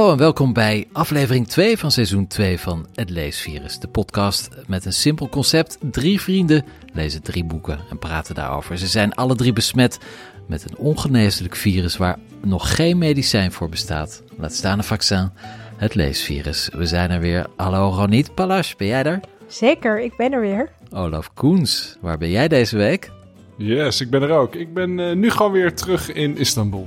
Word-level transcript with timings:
Hallo 0.00 0.14
en 0.14 0.20
welkom 0.20 0.52
bij 0.52 0.88
aflevering 0.92 1.48
2 1.48 1.78
van 1.78 1.90
seizoen 1.90 2.26
2 2.26 2.60
van 2.60 2.86
Het 2.94 3.10
Leesvirus. 3.10 3.78
De 3.78 3.88
podcast 3.88 4.48
met 4.66 4.84
een 4.84 4.92
simpel 4.92 5.28
concept. 5.28 5.78
Drie 5.80 6.20
vrienden 6.20 6.64
lezen 6.92 7.22
drie 7.22 7.44
boeken 7.44 7.78
en 7.90 7.98
praten 7.98 8.34
daarover. 8.34 8.78
Ze 8.78 8.86
zijn 8.86 9.14
alle 9.14 9.34
drie 9.34 9.52
besmet 9.52 9.98
met 10.46 10.64
een 10.70 10.76
ongeneeslijk 10.76 11.56
virus 11.56 11.96
waar 11.96 12.18
nog 12.42 12.74
geen 12.74 12.98
medicijn 12.98 13.52
voor 13.52 13.68
bestaat. 13.68 14.22
Laat 14.36 14.54
staan 14.54 14.78
een 14.78 14.84
vaccin. 14.84 15.30
Het 15.76 15.94
leesvirus. 15.94 16.68
We 16.72 16.86
zijn 16.86 17.10
er 17.10 17.20
weer. 17.20 17.46
Hallo 17.56 17.88
Ronit 17.88 18.34
Palas, 18.34 18.76
ben 18.76 18.86
jij 18.86 19.02
er? 19.02 19.20
Zeker, 19.46 20.00
ik 20.00 20.16
ben 20.16 20.32
er 20.32 20.40
weer. 20.40 20.68
Olaf 20.90 21.34
Koens, 21.34 21.96
waar 22.00 22.18
ben 22.18 22.30
jij 22.30 22.48
deze 22.48 22.76
week? 22.76 23.10
Yes, 23.56 24.00
ik 24.00 24.10
ben 24.10 24.22
er 24.22 24.30
ook. 24.30 24.54
Ik 24.54 24.74
ben 24.74 24.98
uh, 24.98 25.14
nu 25.14 25.30
gewoon 25.30 25.52
weer 25.52 25.74
terug 25.74 26.12
in 26.12 26.36
Istanbul. 26.36 26.86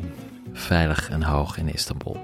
Veilig 0.54 1.10
en 1.10 1.24
hoog 1.24 1.58
in 1.58 1.74
Istanbul. 1.74 2.18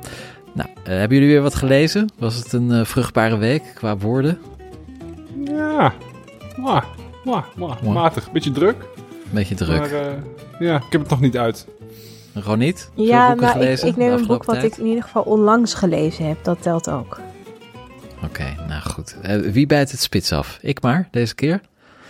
Nou, 0.54 0.70
uh, 0.70 0.84
hebben 0.84 1.18
jullie 1.18 1.34
weer 1.34 1.42
wat 1.42 1.56
gelezen? 1.56 2.10
Was 2.18 2.36
het 2.36 2.54
een 2.54 2.70
uh, 2.70 2.86
vruchtbare 2.86 3.38
week 3.38 3.64
qua 3.76 3.98
woorden? 3.98 4.40
Ja, 5.46 5.94
mwah, 6.58 6.84
mwah, 7.24 7.44
mwah. 7.56 7.82
matig. 7.82 8.32
Beetje 8.32 8.52
druk. 8.52 8.86
Beetje 9.30 9.56
druk. 9.56 9.80
Maar 9.80 10.24
ja, 10.60 10.76
ik 10.76 10.92
heb 10.92 11.02
het 11.02 11.10
nog 11.10 11.20
niet 11.20 11.38
uit. 11.38 11.68
Gewoon 12.36 12.60
niet? 12.60 12.90
Ja, 12.96 13.34
nou, 13.34 13.52
gelezen, 13.52 13.88
ik, 13.88 13.94
ik 13.94 14.00
neem 14.00 14.12
een 14.12 14.26
boek 14.26 14.44
wat 14.44 14.64
ik 14.64 14.78
in 14.78 14.86
ieder 14.86 15.04
geval 15.04 15.24
onlangs 15.24 15.74
gelezen 15.74 16.28
heb. 16.28 16.44
Dat 16.44 16.62
telt 16.62 16.90
ook. 16.90 17.20
Oké, 18.16 18.26
okay, 18.26 18.56
nou 18.68 18.82
goed. 18.82 19.16
Uh, 19.26 19.52
wie 19.52 19.66
bijt 19.66 19.92
het 19.92 20.02
spits 20.02 20.32
af? 20.32 20.58
Ik 20.62 20.82
maar, 20.82 21.08
deze 21.12 21.36
keer? 21.36 21.62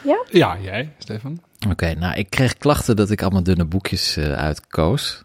Ja? 0.02 0.24
Ja, 0.30 0.58
jij, 0.62 0.94
Stefan. 0.98 1.40
Oké, 1.60 1.72
okay, 1.72 1.94
nou, 1.94 2.16
ik 2.16 2.30
kreeg 2.30 2.58
klachten 2.58 2.96
dat 2.96 3.10
ik 3.10 3.22
allemaal 3.22 3.44
dunne 3.44 3.66
boekjes 3.66 4.18
uh, 4.18 4.34
uitkoos. 4.34 5.24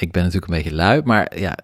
Ik 0.00 0.12
ben 0.12 0.22
natuurlijk 0.22 0.52
een 0.52 0.58
beetje 0.58 0.76
lui, 0.76 1.02
maar 1.04 1.38
ja, 1.38 1.58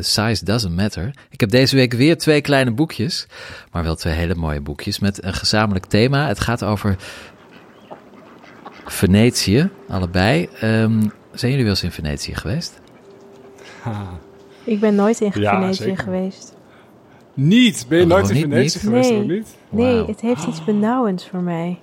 size 0.00 0.44
doesn't 0.44 0.76
matter. 0.76 1.10
Ik 1.30 1.40
heb 1.40 1.50
deze 1.50 1.76
week 1.76 1.92
weer 1.92 2.18
twee 2.18 2.40
kleine 2.40 2.70
boekjes, 2.70 3.26
maar 3.72 3.82
wel 3.82 3.94
twee 3.94 4.14
hele 4.14 4.34
mooie 4.34 4.60
boekjes 4.60 4.98
met 4.98 5.24
een 5.24 5.34
gezamenlijk 5.34 5.86
thema. 5.86 6.26
Het 6.26 6.40
gaat 6.40 6.64
over 6.64 6.96
Venetië, 8.84 9.70
allebei. 9.88 10.48
Um, 10.62 11.12
zijn 11.32 11.50
jullie 11.50 11.66
wel 11.66 11.74
eens 11.74 11.82
in 11.82 11.90
Venetië 11.90 12.34
geweest? 12.34 12.80
Ha. 13.82 14.18
Ik 14.64 14.80
ben 14.80 14.94
nooit 14.94 15.20
in 15.20 15.32
ja, 15.34 15.54
Venetië 15.54 15.82
zeker. 15.82 16.02
geweest. 16.02 16.54
Niet? 17.34 17.86
Ben 17.88 17.98
je 17.98 18.04
oh, 18.04 18.10
nooit 18.10 18.30
in 18.30 18.40
Venetië 18.40 18.62
niet? 18.62 18.76
geweest? 18.76 19.10
Nee, 19.10 19.26
niet? 19.26 19.56
nee 19.70 19.96
wow. 19.96 20.08
het 20.08 20.20
heeft 20.20 20.46
iets 20.46 20.64
benauwends 20.64 21.28
voor 21.28 21.42
mij. 21.42 21.78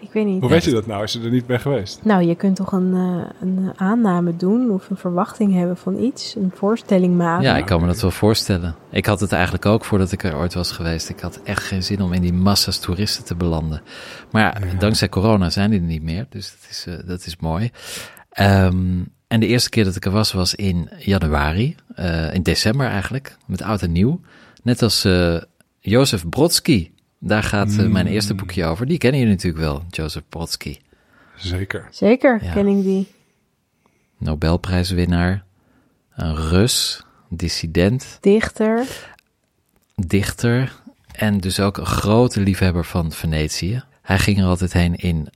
Ik 0.00 0.12
weet 0.12 0.26
niet. 0.26 0.40
Hoe 0.40 0.50
weet 0.50 0.64
je 0.64 0.70
dat 0.70 0.86
nou 0.86 1.00
als 1.00 1.12
je 1.12 1.20
er 1.20 1.30
niet 1.30 1.46
bent 1.46 1.60
geweest? 1.60 2.00
Nou, 2.04 2.22
je 2.22 2.34
kunt 2.34 2.56
toch 2.56 2.72
een, 2.72 2.94
uh, 2.94 3.24
een 3.40 3.72
aanname 3.76 4.36
doen 4.36 4.70
of 4.70 4.90
een 4.90 4.96
verwachting 4.96 5.54
hebben 5.54 5.76
van 5.76 5.98
iets, 5.98 6.34
een 6.34 6.52
voorstelling 6.54 7.16
maken. 7.16 7.44
Ja, 7.44 7.56
ik 7.56 7.66
kan 7.66 7.80
me 7.80 7.86
dat 7.86 8.00
wel 8.00 8.10
voorstellen. 8.10 8.74
Ik 8.90 9.06
had 9.06 9.20
het 9.20 9.32
eigenlijk 9.32 9.66
ook 9.66 9.84
voordat 9.84 10.12
ik 10.12 10.24
er 10.24 10.36
ooit 10.36 10.54
was 10.54 10.72
geweest. 10.72 11.08
Ik 11.08 11.20
had 11.20 11.40
echt 11.44 11.62
geen 11.62 11.82
zin 11.82 12.02
om 12.02 12.12
in 12.12 12.22
die 12.22 12.32
massa's 12.32 12.78
toeristen 12.78 13.24
te 13.24 13.34
belanden. 13.34 13.82
Maar 14.30 14.42
ja, 14.42 14.76
dankzij 14.78 15.08
corona 15.08 15.50
zijn 15.50 15.70
die 15.70 15.80
er 15.80 15.86
niet 15.86 16.02
meer, 16.02 16.26
dus 16.28 16.50
dat 16.50 16.70
is, 16.70 16.86
uh, 16.88 17.08
dat 17.08 17.26
is 17.26 17.36
mooi. 17.36 17.70
Um, 18.40 19.08
en 19.28 19.40
de 19.40 19.46
eerste 19.46 19.70
keer 19.70 19.84
dat 19.84 19.96
ik 19.96 20.04
er 20.04 20.10
was, 20.10 20.32
was 20.32 20.54
in 20.54 20.88
januari, 20.98 21.76
uh, 21.96 22.34
in 22.34 22.42
december 22.42 22.86
eigenlijk, 22.86 23.36
met 23.46 23.62
oud 23.62 23.82
en 23.82 23.92
nieuw. 23.92 24.20
Net 24.62 24.82
als 24.82 25.04
uh, 25.04 25.40
Jozef 25.78 26.28
Brodsky. 26.28 26.90
Daar 27.22 27.42
gaat 27.42 27.70
uh, 27.70 27.86
mijn 27.86 28.06
eerste 28.06 28.34
boekje 28.34 28.64
over. 28.64 28.86
Die 28.86 28.98
kennen 28.98 29.20
jullie 29.20 29.34
natuurlijk 29.34 29.64
wel, 29.64 29.84
Jozef 29.90 30.22
Brodsky. 30.28 30.78
Zeker. 31.36 31.88
Zeker, 31.90 32.44
ja. 32.44 32.52
ken 32.52 32.66
ik 32.66 32.82
die. 32.82 33.08
Nobelprijswinnaar, 34.18 35.44
een 36.14 36.36
Rus, 36.36 37.02
dissident. 37.28 38.18
Dichter. 38.20 38.86
Dichter 39.94 40.72
en 41.12 41.38
dus 41.38 41.60
ook 41.60 41.78
een 41.78 41.86
grote 41.86 42.40
liefhebber 42.40 42.84
van 42.84 43.12
Venetië. 43.12 43.82
Hij 44.02 44.18
ging 44.18 44.38
er 44.38 44.44
altijd 44.44 44.72
heen 44.72 44.94
in 44.94 45.28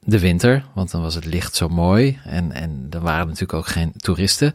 de 0.00 0.18
winter, 0.18 0.64
want 0.74 0.90
dan 0.90 1.02
was 1.02 1.14
het 1.14 1.24
licht 1.24 1.54
zo 1.54 1.68
mooi 1.68 2.18
en, 2.24 2.52
en 2.52 2.86
er 2.90 3.00
waren 3.00 3.26
natuurlijk 3.26 3.52
ook 3.52 3.66
geen 3.66 3.92
toeristen. 3.96 4.52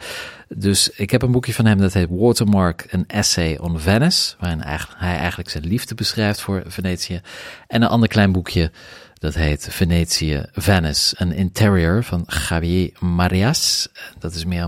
Dus 0.47 0.89
ik 0.89 1.09
heb 1.09 1.21
een 1.21 1.31
boekje 1.31 1.53
van 1.53 1.65
hem 1.65 1.77
dat 1.77 1.93
heet 1.93 2.09
Watermark, 2.09 2.87
een 2.89 3.07
essay 3.07 3.57
on 3.57 3.79
Venice, 3.79 4.35
waarin 4.39 4.61
hij 4.97 5.17
eigenlijk 5.17 5.49
zijn 5.49 5.65
liefde 5.65 5.95
beschrijft 5.95 6.41
voor 6.41 6.63
Venetië. 6.67 7.21
En 7.67 7.81
een 7.81 7.89
ander 7.89 8.09
klein 8.09 8.31
boekje 8.31 8.71
dat 9.13 9.33
heet 9.33 9.67
Venetië, 9.71 10.45
Venice, 10.51 11.15
een 11.17 11.31
interior 11.31 12.03
van 12.03 12.27
Javier 12.27 12.91
Marias. 12.99 13.87
Dat 14.19 14.33
is 14.33 14.45
meer 14.45 14.63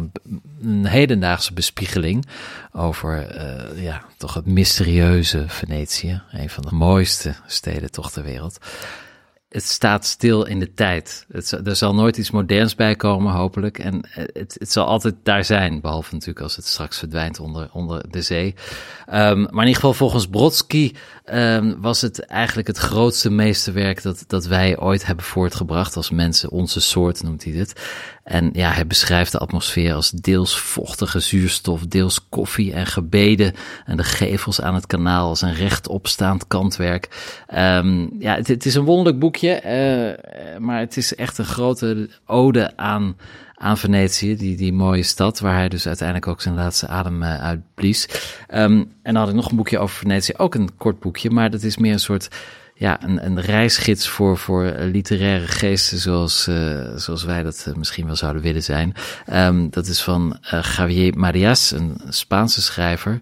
een, 0.61 0.85
hedendaagse 0.85 1.53
bespiegeling 1.53 2.27
over 2.71 3.35
uh, 3.35 3.83
ja, 3.83 4.05
toch 4.17 4.33
het 4.33 4.45
mysterieuze 4.45 5.43
Venetië, 5.47 6.21
een 6.31 6.49
van 6.49 6.63
de 6.63 6.75
mooiste 6.75 7.35
steden 7.45 7.91
toch 7.91 8.11
ter 8.11 8.23
wereld 8.23 8.59
het 9.49 9.63
staat 9.63 10.05
stil 10.05 10.45
in 10.45 10.59
de 10.59 10.73
tijd. 10.73 11.25
Het, 11.31 11.51
er 11.51 11.75
zal 11.75 11.95
nooit 11.95 12.17
iets 12.17 12.31
moderns 12.31 12.75
bij 12.75 12.95
komen, 12.95 13.33
hopelijk. 13.33 13.79
En 13.79 14.01
het, 14.09 14.55
het 14.59 14.71
zal 14.71 14.85
altijd 14.85 15.15
daar 15.23 15.45
zijn, 15.45 15.81
behalve 15.81 16.13
natuurlijk 16.13 16.41
als 16.41 16.55
het 16.55 16.65
straks 16.65 16.97
verdwijnt 16.97 17.39
onder, 17.39 17.69
onder 17.73 18.11
de 18.11 18.21
zee. 18.21 18.55
Um, 19.13 19.41
maar 19.41 19.51
in 19.51 19.57
ieder 19.57 19.75
geval 19.75 19.93
volgens 19.93 20.27
Brodsky 20.27 20.93
um, 21.33 21.81
was 21.81 22.01
het 22.01 22.19
eigenlijk 22.19 22.67
het 22.67 22.77
grootste 22.77 23.29
meesterwerk 23.29 24.01
dat, 24.01 24.23
dat 24.27 24.45
wij 24.45 24.79
ooit 24.79 25.05
hebben 25.05 25.25
voortgebracht 25.25 25.95
als 25.95 26.09
mensen, 26.09 26.51
onze 26.51 26.81
soort 26.81 27.23
noemt 27.23 27.43
hij 27.43 27.53
dit. 27.53 27.73
En 28.23 28.49
ja, 28.53 28.71
hij 28.71 28.87
beschrijft 28.87 29.31
de 29.31 29.37
atmosfeer 29.37 29.93
als 29.93 30.11
deels 30.11 30.59
vochtige 30.59 31.19
zuurstof, 31.19 31.85
deels 31.85 32.29
koffie 32.29 32.73
en 32.73 32.85
gebeden. 32.85 33.53
En 33.85 33.97
de 33.97 34.03
gevels 34.03 34.61
aan 34.61 34.75
het 34.75 34.87
kanaal 34.87 35.29
als 35.29 35.41
een 35.41 35.53
rechtopstaand 35.53 36.47
kantwerk. 36.47 37.07
Um, 37.55 38.15
ja, 38.19 38.35
het, 38.35 38.65
is 38.65 38.75
een 38.75 38.85
wonderlijk 38.85 39.19
boekje, 39.19 39.55
uh, 39.55 40.57
maar 40.59 40.79
het 40.79 40.97
is 40.97 41.15
echt 41.15 41.37
een 41.37 41.45
grote 41.45 42.09
ode 42.25 42.77
aan, 42.77 43.15
aan 43.59 43.77
Venetië, 43.77 44.35
die, 44.35 44.57
die 44.57 44.73
mooie 44.73 45.03
stad, 45.03 45.39
waar 45.39 45.55
hij 45.55 45.69
dus 45.69 45.87
uiteindelijk 45.87 46.27
ook 46.27 46.41
zijn 46.41 46.55
laatste 46.55 46.87
adem 46.87 47.23
uh, 47.23 47.41
uitblies. 47.41 48.07
Um, 48.53 48.91
en 49.01 49.13
dan 49.13 49.15
had 49.15 49.29
ik 49.29 49.35
nog 49.35 49.49
een 49.49 49.55
boekje 49.55 49.79
over 49.79 49.97
Venetië, 49.97 50.33
ook 50.37 50.55
een 50.55 50.77
kort 50.77 50.99
boekje, 50.99 51.29
maar 51.29 51.49
dat 51.49 51.63
is 51.63 51.77
meer 51.77 51.93
een 51.93 51.99
soort 51.99 52.27
ja, 52.73 53.03
een, 53.03 53.25
een 53.25 53.41
reisgids 53.41 54.07
voor, 54.07 54.37
voor 54.37 54.63
literaire 54.79 55.47
geesten 55.47 55.97
zoals, 55.97 56.47
uh, 56.47 56.95
zoals 56.95 57.23
wij 57.23 57.43
dat 57.43 57.65
uh, 57.67 57.75
misschien 57.75 58.05
wel 58.05 58.15
zouden 58.15 58.41
willen 58.41 58.63
zijn. 58.63 58.93
Um, 59.33 59.69
dat 59.69 59.87
is 59.87 60.03
van 60.03 60.37
Javier 60.41 61.17
Marias, 61.17 61.71
een 61.71 62.01
Spaanse 62.09 62.61
schrijver. 62.61 63.19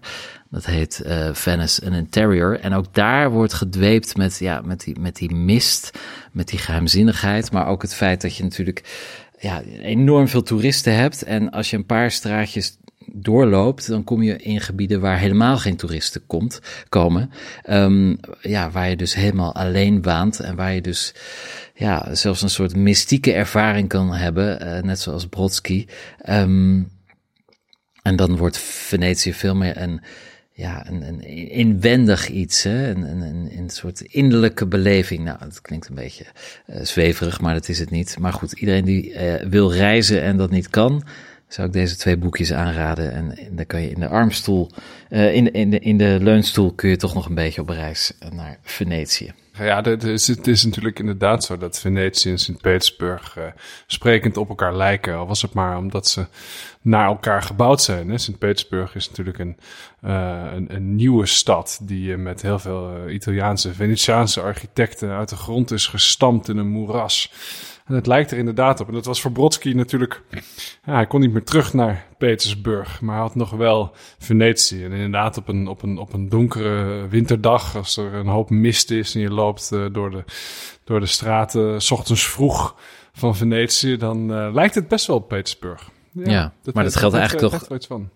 Dat 0.50 0.66
heet 0.66 1.02
Venice, 1.32 1.86
an 1.86 1.92
Interior. 1.92 2.60
En 2.60 2.74
ook 2.74 2.94
daar 2.94 3.30
wordt 3.30 3.52
gedweept 3.52 4.16
met, 4.16 4.38
ja, 4.38 4.60
met, 4.64 4.80
die, 4.80 5.00
met 5.00 5.16
die 5.16 5.34
mist, 5.34 5.98
met 6.32 6.48
die 6.48 6.58
geheimzinnigheid. 6.58 7.52
Maar 7.52 7.66
ook 7.66 7.82
het 7.82 7.94
feit 7.94 8.20
dat 8.20 8.36
je 8.36 8.42
natuurlijk 8.42 8.82
ja, 9.46 9.62
enorm 9.82 10.28
veel 10.28 10.42
toeristen 10.42 10.94
hebt. 10.94 11.22
En 11.22 11.50
als 11.50 11.70
je 11.70 11.76
een 11.76 11.86
paar 11.86 12.10
straatjes 12.10 12.78
doorloopt, 13.12 13.86
dan 13.86 14.04
kom 14.04 14.22
je 14.22 14.36
in 14.36 14.60
gebieden 14.60 15.00
waar 15.00 15.18
helemaal 15.18 15.58
geen 15.58 15.76
toeristen 15.76 16.26
komt, 16.26 16.60
komen. 16.88 17.30
Um, 17.70 18.18
ja, 18.40 18.70
waar 18.70 18.88
je 18.88 18.96
dus 18.96 19.14
helemaal 19.14 19.54
alleen 19.54 20.02
waant 20.02 20.40
en 20.40 20.56
waar 20.56 20.72
je 20.72 20.80
dus 20.80 21.14
ja, 21.74 22.14
zelfs 22.14 22.42
een 22.42 22.50
soort 22.50 22.76
mystieke 22.76 23.32
ervaring 23.32 23.88
kan 23.88 24.14
hebben, 24.14 24.66
uh, 24.66 24.82
net 24.82 25.00
zoals 25.00 25.26
Brodsky. 25.26 25.86
Um, 26.28 26.88
en 28.02 28.16
dan 28.16 28.36
wordt 28.36 28.58
Venetië 28.58 29.34
veel 29.34 29.54
meer 29.54 29.76
een, 29.76 30.00
ja, 30.56 30.86
een, 30.88 31.02
een 31.02 31.20
inwendig 31.50 32.28
iets, 32.28 32.62
hè? 32.62 32.90
Een, 32.90 33.02
een, 33.02 33.50
een, 33.58 33.70
soort 33.70 34.00
innerlijke 34.00 34.66
beleving. 34.66 35.24
Nou, 35.24 35.38
dat 35.38 35.60
klinkt 35.60 35.88
een 35.88 35.94
beetje 35.94 36.24
uh, 36.66 36.76
zweverig, 36.82 37.40
maar 37.40 37.54
dat 37.54 37.68
is 37.68 37.78
het 37.78 37.90
niet. 37.90 38.16
Maar 38.18 38.32
goed, 38.32 38.52
iedereen 38.52 38.84
die 38.84 39.12
uh, 39.12 39.34
wil 39.34 39.72
reizen 39.72 40.22
en 40.22 40.36
dat 40.36 40.50
niet 40.50 40.68
kan, 40.68 41.02
zou 41.48 41.66
ik 41.66 41.72
deze 41.72 41.96
twee 41.96 42.16
boekjes 42.16 42.52
aanraden. 42.52 43.12
En, 43.12 43.38
dan 43.50 43.66
kan 43.66 43.82
je 43.82 43.90
in 43.90 44.00
de 44.00 44.08
armstoel, 44.08 44.70
uh, 45.10 45.34
in, 45.34 45.52
in, 45.52 45.70
de, 45.70 45.78
in 45.78 45.98
de 45.98 46.18
leunstoel 46.20 46.72
kun 46.72 46.88
je 46.88 46.96
toch 46.96 47.14
nog 47.14 47.26
een 47.26 47.34
beetje 47.34 47.60
op 47.60 47.68
reis 47.68 48.12
naar 48.34 48.58
Venetië. 48.62 49.32
Ja, 49.58 49.82
het 49.82 50.04
is, 50.04 50.26
het 50.26 50.46
is 50.46 50.64
natuurlijk 50.64 50.98
inderdaad 50.98 51.44
zo 51.44 51.56
dat 51.56 51.78
Venetië 51.78 52.30
en 52.30 52.38
Sint-Petersburg 52.38 53.38
sprekend 53.86 54.36
op 54.36 54.48
elkaar 54.48 54.76
lijken. 54.76 55.16
Al 55.16 55.26
was 55.26 55.42
het 55.42 55.52
maar 55.52 55.78
omdat 55.78 56.08
ze 56.08 56.26
naar 56.86 57.06
elkaar 57.06 57.42
gebouwd 57.42 57.82
zijn. 57.82 58.20
Sint-Petersburg 58.20 58.94
is 58.94 59.08
natuurlijk 59.08 59.38
een, 59.38 59.56
uh, 60.04 60.42
een, 60.54 60.74
een, 60.74 60.94
nieuwe 60.94 61.26
stad 61.26 61.78
die 61.82 62.16
met 62.16 62.42
heel 62.42 62.58
veel 62.58 63.08
Italiaanse, 63.08 63.74
Venetiaanse 63.74 64.40
architecten 64.40 65.10
uit 65.10 65.28
de 65.28 65.36
grond 65.36 65.70
is 65.70 65.86
gestampt 65.86 66.48
in 66.48 66.56
een 66.56 66.68
moeras. 66.68 67.32
En 67.86 67.94
het 67.94 68.06
lijkt 68.06 68.30
er 68.30 68.38
inderdaad 68.38 68.80
op. 68.80 68.88
En 68.88 68.94
dat 68.94 69.04
was 69.04 69.20
voor 69.20 69.32
Brodsky 69.32 69.72
natuurlijk. 69.72 70.22
Ja, 70.84 70.94
hij 70.94 71.06
kon 71.06 71.20
niet 71.20 71.32
meer 71.32 71.44
terug 71.44 71.72
naar 71.72 72.06
Petersburg, 72.18 73.00
maar 73.00 73.14
hij 73.14 73.24
had 73.24 73.34
nog 73.34 73.50
wel 73.50 73.92
Venetië. 74.18 74.84
En 74.84 74.92
inderdaad, 74.92 75.36
op 75.36 75.48
een, 75.48 75.68
op 75.68 75.82
een, 75.82 75.98
op 75.98 76.12
een 76.12 76.28
donkere 76.28 77.08
winterdag, 77.08 77.76
als 77.76 77.96
er 77.96 78.14
een 78.14 78.26
hoop 78.26 78.50
mist 78.50 78.90
is 78.90 79.14
en 79.14 79.20
je 79.20 79.30
loopt 79.30 79.70
door, 79.92 80.10
de, 80.10 80.24
door 80.84 81.00
de 81.00 81.06
straten, 81.06 81.82
s 81.82 81.90
ochtends 81.90 82.28
vroeg 82.28 82.76
van 83.12 83.36
Venetië, 83.36 83.96
dan 83.96 84.52
lijkt 84.52 84.74
het 84.74 84.88
best 84.88 85.06
wel 85.06 85.16
op 85.16 85.28
Petersburg. 85.28 85.94
Ja, 86.16 86.30
ja 86.30 86.52
dat 86.62 86.74
maar 86.74 86.84
dat 86.84 86.96
geldt 86.96 87.16
eigenlijk 87.16 87.52
toch. 87.52 87.86
Van. 87.86 88.10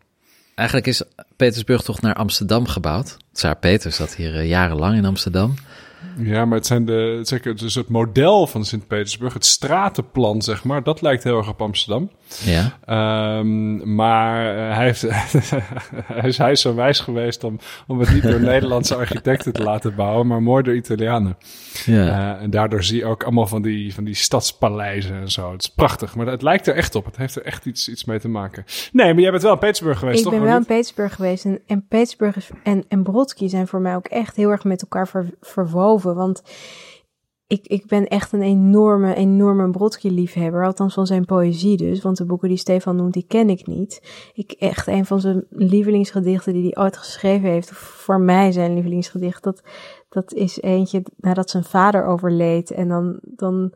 eigenlijk 0.55 0.89
is 0.89 1.03
Petersburg 1.37 1.83
toch 1.83 2.01
naar 2.01 2.15
Amsterdam 2.15 2.67
gebouwd. 2.67 3.17
Tsaar 3.33 3.57
Peter 3.57 3.93
zat 3.93 4.15
hier 4.15 4.35
eh, 4.35 4.49
jarenlang 4.49 4.97
in 4.97 5.05
Amsterdam. 5.05 5.55
Ja, 6.19 6.45
maar 6.45 6.57
het 6.59 6.67
zijn 6.67 6.85
de, 6.85 7.21
zeker 7.23 7.57
dus 7.57 7.75
het 7.75 7.89
model 7.89 8.47
van 8.47 8.65
Sint-Petersburg, 8.65 9.35
het 9.35 9.45
stratenplan, 9.45 10.43
zeg 10.43 10.65
maar, 10.65 10.83
dat 10.83 11.03
lijkt 11.03 11.25
heel 11.25 11.37
erg 11.37 11.49
op 11.49 11.63
Amsterdam. 11.63 12.11
Ja. 12.39 12.79
Um, 13.39 13.95
maar 13.95 14.57
uh, 14.57 14.77
hij, 14.77 14.85
heeft, 14.85 15.03
hij, 16.21 16.29
is, 16.29 16.39
hij 16.39 16.51
is 16.51 16.61
zo 16.61 16.75
wijs 16.75 17.01
geweest 17.01 17.45
om, 17.45 17.59
om 17.87 17.99
het 17.99 18.13
niet 18.13 18.23
door 18.23 18.41
Nederlandse 18.41 18.95
architecten 18.95 19.53
te 19.53 19.63
laten 19.63 19.95
bouwen, 19.95 20.27
maar 20.27 20.43
mooi 20.43 20.63
door 20.63 20.75
Italianen. 20.75 21.37
Ja. 21.85 22.35
Uh, 22.37 22.43
en 22.43 22.51
daardoor 22.51 22.83
zie 22.83 22.99
je 22.99 23.05
ook 23.05 23.23
allemaal 23.23 23.47
van 23.47 23.63
die, 23.63 23.95
van 23.95 24.05
die 24.05 24.15
stadspaleizen 24.15 25.15
en 25.15 25.31
zo. 25.31 25.53
Het 25.53 25.63
is 25.63 25.71
prachtig, 25.71 26.15
maar 26.15 26.27
het 26.27 26.43
lijkt 26.43 26.67
er 26.67 26.75
echt 26.75 26.95
op. 26.95 27.05
Het 27.05 27.17
heeft 27.17 27.37
er 27.37 27.45
echt 27.45 27.67
iets, 27.67 27.89
iets 27.89 28.05
mee 28.05 28.21
te 28.21 28.29
maken. 28.29 28.65
Nee, 28.93 29.13
maar 29.13 29.23
jij 29.23 29.31
bent 29.31 29.43
wel 29.43 29.53
in 29.53 29.59
Petersburg 29.59 29.99
geweest, 29.99 30.19
ik 30.19 30.25
toch? 30.25 30.33
Ik 30.33 30.39
ben 30.39 30.49
wel 30.49 30.59
in 30.59 30.67
Petersburg 30.67 31.15
geweest. 31.15 31.45
En, 31.45 31.61
en 31.67 31.87
Petersburg 31.89 32.51
en, 32.63 32.85
en 32.89 33.03
Brodsky 33.03 33.49
zijn 33.49 33.67
voor 33.67 33.81
mij 33.81 33.95
ook 33.95 34.07
echt 34.07 34.37
heel 34.37 34.51
erg 34.51 34.65
met 34.65 34.83
elkaar 34.83 35.09
ver, 35.09 35.31
verwoven. 35.41 36.15
Want 36.15 36.43
ik, 37.51 37.67
ik 37.67 37.87
ben 37.87 38.07
echt 38.09 38.33
een 38.33 38.43
enorme, 38.43 39.15
enorme 39.15 39.71
Brodsky-liefhebber. 39.71 40.65
Althans 40.65 40.95
van 40.95 41.07
zijn 41.07 41.25
poëzie 41.25 41.77
dus. 41.77 42.03
Want 42.03 42.17
de 42.17 42.25
boeken 42.25 42.49
die 42.49 42.57
Stefan 42.57 42.97
noemt, 42.97 43.13
die 43.13 43.25
ken 43.29 43.49
ik 43.51 43.67
niet. 43.67 44.03
Ik 44.35 44.53
echt 44.53 44.87
een 44.87 45.07
van 45.07 45.21
zijn 45.21 45.47
lievelingsgedichten 45.51 46.53
die 46.53 46.63
hij 46.63 46.85
ooit 46.85 46.97
geschreven 46.97 47.49
heeft. 47.49 47.71
Voor 47.73 48.21
mij 48.21 48.53
zijn 48.53 48.75
lievelingsgedicht. 48.75 49.43
Dat, 49.43 49.63
dat 50.09 50.33
is 50.33 50.61
eentje 50.61 51.03
nadat 51.17 51.51
zijn 51.51 51.65
vader 51.65 52.05
overleed. 52.05 52.71
En 52.71 52.89
dan, 52.89 53.19
dan 53.23 53.73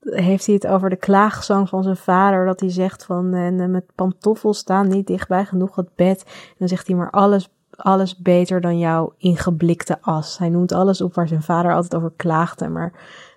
heeft 0.00 0.46
hij 0.46 0.54
het 0.54 0.66
over 0.66 0.90
de 0.90 0.96
klaagzang 0.96 1.68
van 1.68 1.82
zijn 1.82 1.96
vader. 1.96 2.46
Dat 2.46 2.60
hij 2.60 2.70
zegt 2.70 3.04
van, 3.04 3.34
en 3.34 3.70
met 3.70 3.92
pantoffels 3.94 4.58
staan 4.58 4.88
niet 4.88 5.06
dichtbij 5.06 5.44
genoeg 5.44 5.76
het 5.76 5.94
bed. 5.94 6.22
En 6.26 6.56
dan 6.58 6.68
zegt 6.68 6.86
hij 6.86 6.96
maar 6.96 7.10
alles 7.10 7.48
alles 7.78 8.16
beter 8.16 8.60
dan 8.60 8.78
jouw 8.78 9.14
ingeblikte 9.18 9.98
as. 10.00 10.38
Hij 10.38 10.48
noemt 10.48 10.72
alles 10.72 11.00
op 11.00 11.14
waar 11.14 11.28
zijn 11.28 11.42
vader 11.42 11.74
altijd 11.74 11.94
over 11.94 12.12
klaagde, 12.16 12.68
maar 12.68 12.92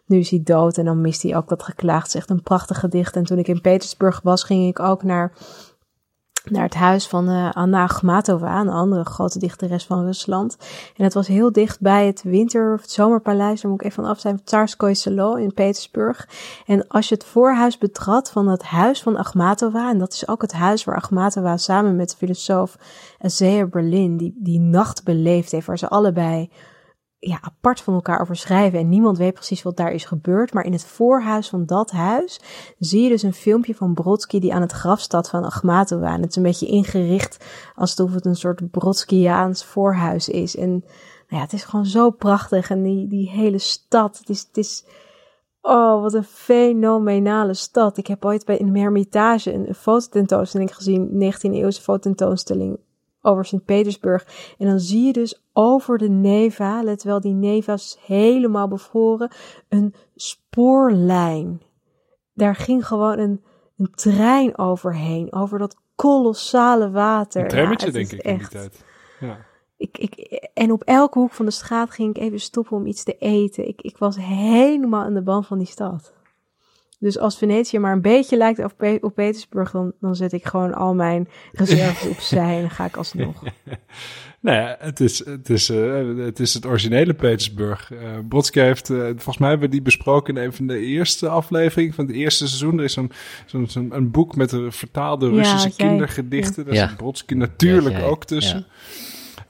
nu 0.05 0.17
is 0.17 0.29
hij 0.29 0.41
dood 0.43 0.77
en 0.77 0.85
dan 0.85 1.01
mist 1.01 1.21
hij 1.21 1.35
ook 1.35 1.49
dat 1.49 1.63
geklaagd. 1.63 2.03
Het 2.03 2.13
is 2.13 2.19
echt 2.19 2.29
een 2.29 2.43
prachtig 2.43 2.79
gedicht. 2.79 3.15
En 3.15 3.23
toen 3.23 3.37
ik 3.37 3.47
in 3.47 3.61
Petersburg 3.61 4.21
was, 4.23 4.43
ging 4.43 4.67
ik 4.67 4.79
ook 4.79 5.03
naar, 5.03 5.33
naar 6.43 6.63
het 6.63 6.73
huis 6.73 7.07
van 7.07 7.29
uh, 7.29 7.51
Anna 7.51 7.83
Akhmatova, 7.83 8.59
een 8.59 8.69
andere 8.69 9.03
grote 9.03 9.39
dichteres 9.39 9.85
van 9.85 10.05
Rusland. 10.05 10.57
En 10.97 11.03
het 11.03 11.13
was 11.13 11.27
heel 11.27 11.51
dicht 11.51 11.79
bij 11.79 12.05
het 12.05 12.21
winter- 12.23 12.73
of 12.73 12.81
het 12.81 12.91
zomerpaleis, 12.91 13.61
daar 13.61 13.71
moet 13.71 13.81
ik 13.81 13.87
even 13.87 14.03
van 14.03 14.11
af 14.11 14.19
zijn, 14.19 14.43
Tsarskoye 14.43 14.93
Selo 14.93 15.35
in 15.35 15.53
Petersburg. 15.53 16.27
En 16.65 16.87
als 16.87 17.09
je 17.09 17.15
het 17.15 17.25
voorhuis 17.25 17.77
betrad 17.77 18.31
van 18.31 18.47
het 18.47 18.63
huis 18.63 19.01
van 19.01 19.17
Akhmatova, 19.17 19.89
en 19.89 19.97
dat 19.97 20.13
is 20.13 20.27
ook 20.27 20.41
het 20.41 20.53
huis 20.53 20.83
waar 20.83 20.95
Akhmatova 20.95 21.57
samen 21.57 21.95
met 21.95 22.09
de 22.09 22.17
filosoof 22.17 22.77
Isaiah 23.21 23.69
Berlin 23.69 24.17
die, 24.17 24.35
die 24.37 24.59
nacht 24.59 25.03
beleefd 25.03 25.51
heeft, 25.51 25.67
waar 25.67 25.77
ze 25.77 25.89
allebei 25.89 26.49
ja, 27.23 27.37
apart 27.41 27.81
van 27.81 27.93
elkaar 27.93 28.21
over 28.21 28.35
schrijven 28.35 28.79
en 28.79 28.89
niemand 28.89 29.17
weet 29.17 29.33
precies 29.33 29.61
wat 29.61 29.77
daar 29.77 29.91
is 29.91 30.05
gebeurd. 30.05 30.53
Maar 30.53 30.63
in 30.63 30.71
het 30.71 30.85
voorhuis 30.85 31.49
van 31.49 31.65
dat 31.65 31.91
huis 31.91 32.39
zie 32.79 33.03
je 33.03 33.09
dus 33.09 33.23
een 33.23 33.33
filmpje 33.33 33.75
van 33.75 33.93
Brodsky 33.93 34.39
die 34.39 34.53
aan 34.53 34.61
het 34.61 34.71
graf 34.71 34.99
staat 34.99 35.29
van 35.29 35.43
Akhmatova. 35.43 36.13
En 36.13 36.21
het 36.21 36.29
is 36.29 36.35
een 36.35 36.43
beetje 36.43 36.65
ingericht 36.65 37.45
alsof 37.75 38.13
het 38.13 38.25
een 38.25 38.35
soort 38.35 38.71
Brodskiaans 38.71 39.65
voorhuis 39.65 40.29
is. 40.29 40.55
En 40.55 40.69
nou 40.69 40.83
ja, 41.27 41.39
het 41.39 41.53
is 41.53 41.63
gewoon 41.63 41.85
zo 41.85 42.09
prachtig 42.09 42.69
en 42.69 42.83
die, 42.83 43.07
die 43.07 43.29
hele 43.29 43.59
stad, 43.59 44.17
het 44.17 44.29
is... 44.29 44.39
Het 44.41 44.57
is 44.57 44.85
Oh, 45.63 46.01
wat 46.01 46.13
een 46.13 46.23
fenomenale 46.23 47.53
stad. 47.53 47.97
Ik 47.97 48.07
heb 48.07 48.25
ooit 48.25 48.45
bij 48.45 48.57
in 48.57 48.75
Hermitage 48.75 49.53
een 49.53 49.75
fototentoonstelling 49.75 50.75
gezien, 50.75 51.33
19e 51.33 51.51
eeuwse 51.51 51.81
fototentoonstelling 51.81 52.79
over 53.21 53.45
Sint-Petersburg. 53.45 54.53
En 54.57 54.67
dan 54.67 54.79
zie 54.79 55.05
je 55.05 55.13
dus 55.13 55.41
over 55.53 55.97
de 55.97 56.09
Neva, 56.09 56.83
let 56.83 57.03
wel, 57.03 57.19
die 57.19 57.33
Neva 57.33 57.73
is 57.73 57.97
helemaal 58.05 58.67
bevroren, 58.67 59.31
een 59.69 59.93
spoorlijn. 60.15 61.61
Daar 62.33 62.55
ging 62.55 62.87
gewoon 62.87 63.19
een, 63.19 63.43
een 63.77 63.91
trein 63.95 64.57
overheen, 64.57 65.33
over 65.33 65.59
dat 65.59 65.75
kolossale 65.95 66.91
water. 66.91 67.41
Een 67.41 67.47
trammetje, 67.47 67.87
ja, 67.87 67.93
denk 67.93 68.11
ik, 68.11 68.19
echt, 68.19 68.25
in 68.25 68.37
die 68.37 68.47
tijd. 68.47 68.83
Ja. 69.19 69.37
Ik, 69.77 69.97
ik, 69.97 70.13
en 70.53 70.71
op 70.71 70.83
elke 70.83 71.19
hoek 71.19 71.31
van 71.31 71.45
de 71.45 71.51
straat 71.51 71.91
ging 71.91 72.15
ik 72.15 72.21
even 72.21 72.39
stoppen 72.39 72.77
om 72.77 72.85
iets 72.85 73.03
te 73.03 73.17
eten. 73.17 73.67
Ik, 73.67 73.81
ik 73.81 73.97
was 73.97 74.17
helemaal 74.17 75.05
in 75.05 75.13
de 75.13 75.21
band 75.21 75.47
van 75.47 75.57
die 75.57 75.67
stad. 75.67 76.13
Dus 77.01 77.19
als 77.19 77.37
Venetië 77.37 77.79
maar 77.79 77.93
een 77.93 78.01
beetje 78.01 78.37
lijkt 78.37 78.63
op, 78.63 78.73
Pe 78.77 78.97
op 79.01 79.15
Petersburg, 79.15 79.71
dan, 79.71 79.93
dan 79.99 80.15
zet 80.15 80.31
ik 80.31 80.45
gewoon 80.45 80.73
al 80.73 80.93
mijn 80.93 81.27
reserves 81.51 82.09
opzij 82.13 82.55
en 82.55 82.61
dan 82.61 82.69
ga 82.69 82.85
ik 82.85 82.97
alsnog. 82.97 83.43
nou 84.41 84.57
ja, 84.57 84.75
het 84.79 84.99
is 84.99 85.25
het, 85.25 85.49
is, 85.49 85.69
uh, 85.69 86.25
het, 86.25 86.39
is 86.39 86.53
het 86.53 86.65
originele 86.65 87.13
Petersburg. 87.13 87.91
Uh, 87.91 87.99
Brodsky 88.29 88.59
heeft, 88.59 88.89
uh, 88.89 89.03
volgens 89.05 89.37
mij 89.37 89.49
hebben 89.49 89.67
we 89.67 89.73
die 89.73 89.83
besproken 89.83 90.35
in 90.35 90.43
een 90.43 90.53
van 90.53 90.67
de 90.67 90.79
eerste 90.79 91.29
afleveringen 91.29 91.93
van 91.93 92.05
het 92.05 92.15
eerste 92.15 92.47
seizoen. 92.47 92.77
Er 92.77 92.83
is 92.83 92.93
zo'n 92.93 93.11
zo'n 93.45 93.69
zo 93.69 93.85
een 93.89 94.11
boek 94.11 94.35
met 94.35 94.55
vertaalde 94.67 95.29
Russische 95.29 95.73
ja, 95.75 95.87
kindergedichten. 95.87 96.65
Daar 96.65 96.73
ja. 96.73 96.87
zit 96.87 96.97
Brodsky 96.97 97.33
natuurlijk 97.33 97.97
ja, 97.97 98.03
ook 98.03 98.25
tussen. 98.25 98.65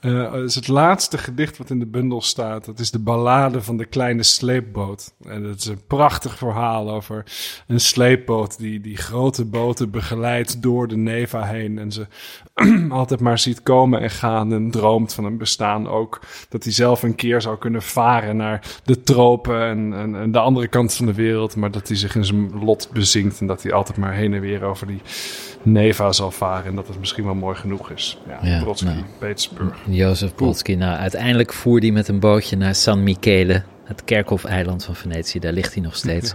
Uh, 0.04 0.34
is 0.34 0.54
het 0.54 0.68
laatste 0.68 1.18
gedicht 1.18 1.58
wat 1.58 1.70
in 1.70 1.78
de 1.78 1.86
bundel 1.86 2.22
staat. 2.22 2.64
Dat 2.64 2.78
is 2.78 2.90
de 2.90 2.98
ballade 2.98 3.62
van 3.62 3.76
de 3.76 3.84
kleine 3.84 4.22
sleepboot. 4.22 5.14
En 5.24 5.42
dat 5.42 5.58
is 5.58 5.66
een 5.66 5.86
prachtig 5.86 6.38
verhaal 6.38 6.90
over 6.90 7.24
een 7.66 7.80
sleepboot 7.80 8.58
die, 8.58 8.80
die 8.80 8.96
grote 8.96 9.44
boten 9.44 9.90
begeleidt 9.90 10.62
door 10.62 10.88
de 10.88 10.96
Neva 10.96 11.42
heen. 11.42 11.78
En 11.78 11.92
ze 11.92 12.06
altijd 12.88 13.20
maar 13.20 13.38
ziet 13.38 13.62
komen 13.62 14.00
en 14.00 14.10
gaan 14.10 14.52
en 14.52 14.70
droomt 14.70 15.14
van 15.14 15.24
een 15.24 15.38
bestaan 15.38 15.88
ook. 15.88 16.20
Dat 16.48 16.64
hij 16.64 16.72
zelf 16.72 17.02
een 17.02 17.14
keer 17.14 17.40
zou 17.40 17.58
kunnen 17.58 17.82
varen 17.82 18.36
naar 18.36 18.66
de 18.84 19.02
tropen 19.02 19.62
en, 19.62 19.94
en, 19.94 20.16
en 20.16 20.32
de 20.32 20.38
andere 20.38 20.68
kant 20.68 20.94
van 20.94 21.06
de 21.06 21.14
wereld. 21.14 21.56
Maar 21.56 21.70
dat 21.70 21.88
hij 21.88 21.96
zich 21.96 22.14
in 22.14 22.24
zijn 22.24 22.64
lot 22.64 22.90
bezinkt 22.92 23.40
en 23.40 23.46
dat 23.46 23.62
hij 23.62 23.72
altijd 23.72 23.98
maar 23.98 24.14
heen 24.14 24.34
en 24.34 24.40
weer 24.40 24.62
over 24.62 24.86
die 24.86 25.00
Neva 25.62 26.12
zal 26.12 26.30
varen. 26.30 26.66
En 26.66 26.74
dat 26.74 26.88
het 26.88 26.98
misschien 26.98 27.24
wel 27.24 27.34
mooi 27.34 27.56
genoeg 27.56 27.90
is. 27.90 28.18
Ja, 28.28 28.38
ja 28.42 28.62
Brodsky, 28.62 28.86
nou, 28.86 29.02
Petersburg. 29.18 29.76
Jozef 29.94 30.34
Brodsky. 30.34 30.74
Nou, 30.74 30.98
uiteindelijk 30.98 31.52
voerde 31.52 31.86
hij 31.86 31.94
met 31.94 32.08
een 32.08 32.20
bootje 32.20 32.56
naar 32.56 32.74
San 32.74 33.02
Michele, 33.02 33.62
het 33.84 34.04
kerkhofeiland 34.04 34.84
van 34.84 34.96
Venetië. 34.96 35.38
Daar 35.38 35.52
ligt 35.52 35.74
hij 35.74 35.82
nog 35.82 35.96
steeds. 35.96 36.34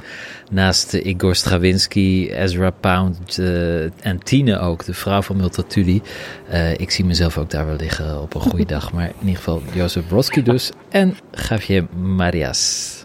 Naast 0.51 0.94
uh, 0.94 1.06
Igor 1.06 1.36
Stravinsky, 1.36 2.30
Ezra 2.31 2.69
Pound 2.69 3.38
uh, 3.38 4.06
en 4.06 4.19
Tine 4.23 4.59
ook, 4.59 4.85
de 4.85 4.94
vrouw 4.94 5.21
van 5.21 5.37
Multatuli. 5.37 6.02
Uh, 6.52 6.71
ik 6.71 6.92
zie 6.92 7.06
mezelf 7.06 7.37
ook 7.37 7.49
daar 7.49 7.66
wel 7.66 7.76
liggen 7.76 8.21
op 8.21 8.35
een 8.35 8.42
goede 8.42 8.66
dag. 8.66 8.94
Maar 8.94 9.07
in 9.07 9.14
ieder 9.19 9.35
geval 9.35 9.61
Jozef 9.73 10.07
Brodsky 10.07 10.42
dus. 10.42 10.71
En 10.90 11.18
Javier 11.49 11.87
Marias. 11.95 12.95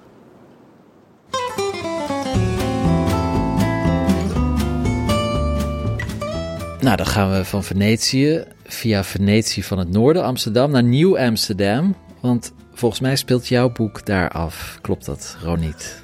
Nou, 6.81 6.97
dan 6.97 7.07
gaan 7.07 7.33
we 7.33 7.45
van 7.45 7.65
Venetië 7.65 8.45
via 8.73 9.05
Venetië 9.05 9.63
van 9.63 9.79
het 9.79 9.91
noorden, 9.91 10.25
Amsterdam, 10.25 10.71
naar 10.71 10.83
Nieuw 10.83 11.19
Amsterdam. 11.19 11.95
Want 12.21 12.53
volgens 12.73 13.01
mij 13.01 13.17
speelt 13.17 13.49
jouw 13.49 13.73
boek 13.73 14.07
daar 14.07 14.31
af. 14.31 14.79
Klopt 14.81 15.07
dat, 15.07 15.37
Roniet? 15.43 16.03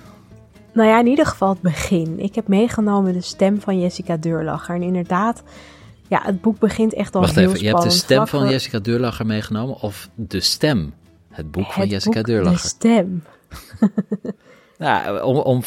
Nou 0.72 0.88
ja, 0.88 0.98
in 0.98 1.06
ieder 1.06 1.26
geval 1.26 1.48
het 1.48 1.60
begin. 1.60 2.20
Ik 2.20 2.34
heb 2.34 2.48
meegenomen 2.48 3.12
de 3.12 3.20
stem 3.20 3.60
van 3.60 3.80
Jessica 3.80 4.16
Deurlacher. 4.16 4.74
En 4.74 4.82
inderdaad, 4.82 5.42
ja, 6.08 6.20
het 6.22 6.40
boek 6.40 6.58
begint 6.58 6.94
echt 6.94 7.14
al 7.14 7.20
Wacht 7.20 7.34
heel 7.34 7.44
even, 7.44 7.58
spannend. 7.58 7.82
je 7.82 7.88
hebt 7.88 7.98
de 7.98 8.04
stem 8.04 8.26
van 8.26 8.50
Jessica 8.50 8.78
Deurlacher 8.78 9.26
meegenomen 9.26 9.80
of 9.80 10.08
de 10.14 10.40
stem? 10.40 10.94
Het 11.28 11.50
boek 11.50 11.72
van 11.72 11.86
Jessica 11.86 12.14
boek, 12.14 12.26
Deurlacher. 12.26 12.62
De 12.62 12.68
stem. 12.68 13.22
nou, 14.78 15.22
om, 15.22 15.36
om 15.36 15.62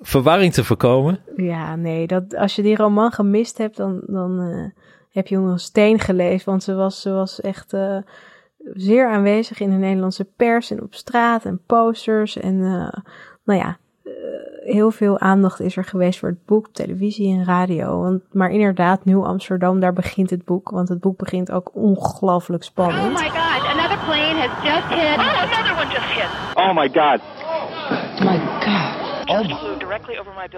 verwarring 0.00 0.52
te 0.52 0.64
voorkomen. 0.64 1.20
Ja, 1.36 1.76
nee, 1.76 2.06
dat, 2.06 2.36
als 2.36 2.56
je 2.56 2.62
die 2.62 2.76
roman 2.76 3.12
gemist 3.12 3.58
hebt, 3.58 3.76
dan, 3.76 4.00
dan 4.06 4.40
uh, 4.40 4.64
heb 5.18 5.26
je 5.26 5.36
onder 5.36 5.52
een 5.52 5.58
steen 5.58 5.98
geleefd. 5.98 6.44
Want 6.44 6.62
ze 6.62 6.74
was, 6.74 7.00
ze 7.00 7.10
was 7.10 7.40
echt 7.40 7.72
uh, 7.72 7.96
zeer 8.72 9.08
aanwezig 9.08 9.60
in 9.60 9.70
de 9.70 9.76
Nederlandse 9.76 10.24
pers 10.24 10.70
en 10.70 10.82
op 10.82 10.94
straat 10.94 11.44
en 11.44 11.60
posters. 11.66 12.36
En 12.36 12.54
uh, 12.54 12.92
nou 13.44 13.60
ja, 13.60 13.78
heel 14.68 14.90
veel 14.90 15.18
aandacht 15.18 15.60
is 15.60 15.76
er 15.76 15.84
geweest 15.84 16.18
voor 16.18 16.28
het 16.28 16.46
boek, 16.46 16.68
televisie 16.72 17.38
en 17.38 17.44
radio. 17.44 18.00
Want, 18.00 18.22
maar 18.32 18.50
inderdaad, 18.50 19.04
Nieuw 19.04 19.24
Amsterdam, 19.24 19.80
daar 19.80 19.92
begint 19.92 20.30
het 20.30 20.44
boek. 20.44 20.70
Want 20.70 20.88
het 20.88 21.00
boek 21.00 21.18
begint 21.18 21.52
ook 21.52 21.70
ongelooflijk 21.74 22.62
spannend. 22.62 23.18
Oh 23.18 23.22
my 23.22 23.28
god, 23.28 23.62
another 23.64 23.98
plane 24.04 24.38
has 24.40 24.64
just 24.64 24.88
hit. 24.88 25.18
Oh, 25.18 25.42
another 25.42 25.74
one 25.82 25.92
just 25.92 26.10
hit. 26.16 26.30
Oh 26.54 26.74
my 26.74 26.88
god. 26.88 27.20
Oh 28.20 28.30
my 28.30 28.38
god. 28.60 28.97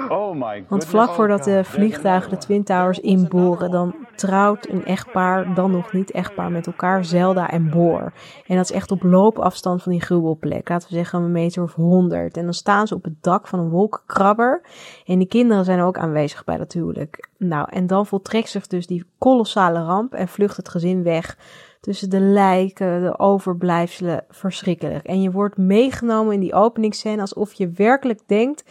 Oh 0.08 0.34
my 0.34 0.64
Want 0.68 0.86
vlak 0.86 1.10
voordat 1.10 1.44
de 1.44 1.64
vliegtuigen 1.64 2.30
de 2.30 2.36
Twin 2.36 2.64
Towers 2.64 3.00
inboren, 3.00 3.70
dan 3.70 3.94
trouwt 4.16 4.68
een 4.68 4.84
echtpaar, 4.84 5.54
dan 5.54 5.70
nog 5.70 5.92
niet 5.92 6.10
echtpaar 6.10 6.50
met 6.50 6.66
elkaar, 6.66 7.04
Zelda 7.04 7.50
en 7.50 7.70
Boor. 7.70 8.12
En 8.46 8.56
dat 8.56 8.64
is 8.64 8.72
echt 8.72 8.90
op 8.90 9.02
loopafstand 9.02 9.82
van 9.82 9.92
die 9.92 10.00
gruwelplek. 10.00 10.68
Laten 10.68 10.88
we 10.88 10.94
zeggen 10.94 11.22
een 11.22 11.32
meter 11.32 11.62
of 11.62 11.74
honderd. 11.74 12.36
En 12.36 12.44
dan 12.44 12.54
staan 12.54 12.86
ze 12.86 12.94
op 12.94 13.04
het 13.04 13.22
dak 13.22 13.46
van 13.46 13.58
een 13.58 13.68
wolkenkrabber. 13.68 14.62
En 15.04 15.18
die 15.18 15.28
kinderen 15.28 15.64
zijn 15.64 15.80
ook 15.80 15.98
aanwezig 15.98 16.44
bij 16.44 16.56
dat 16.56 16.72
huwelijk. 16.72 17.28
Nou, 17.38 17.66
en 17.70 17.86
dan 17.86 18.06
voltrekt 18.06 18.48
zich 18.48 18.66
dus 18.66 18.86
die 18.86 19.04
kolossale 19.18 19.82
ramp 19.82 20.14
en 20.14 20.28
vlucht 20.28 20.56
het 20.56 20.68
gezin 20.68 21.02
weg 21.02 21.36
tussen 21.80 22.10
de 22.10 22.20
lijken, 22.20 23.02
de 23.02 23.18
overblijfselen, 23.18 24.24
verschrikkelijk. 24.28 25.06
En 25.06 25.22
je 25.22 25.30
wordt 25.30 25.56
meegenomen 25.56 26.34
in 26.34 26.40
die 26.40 26.54
openingsscène 26.54 27.20
alsof 27.20 27.52
je 27.52 27.70
werkelijk 27.70 28.20
denkt 28.26 28.64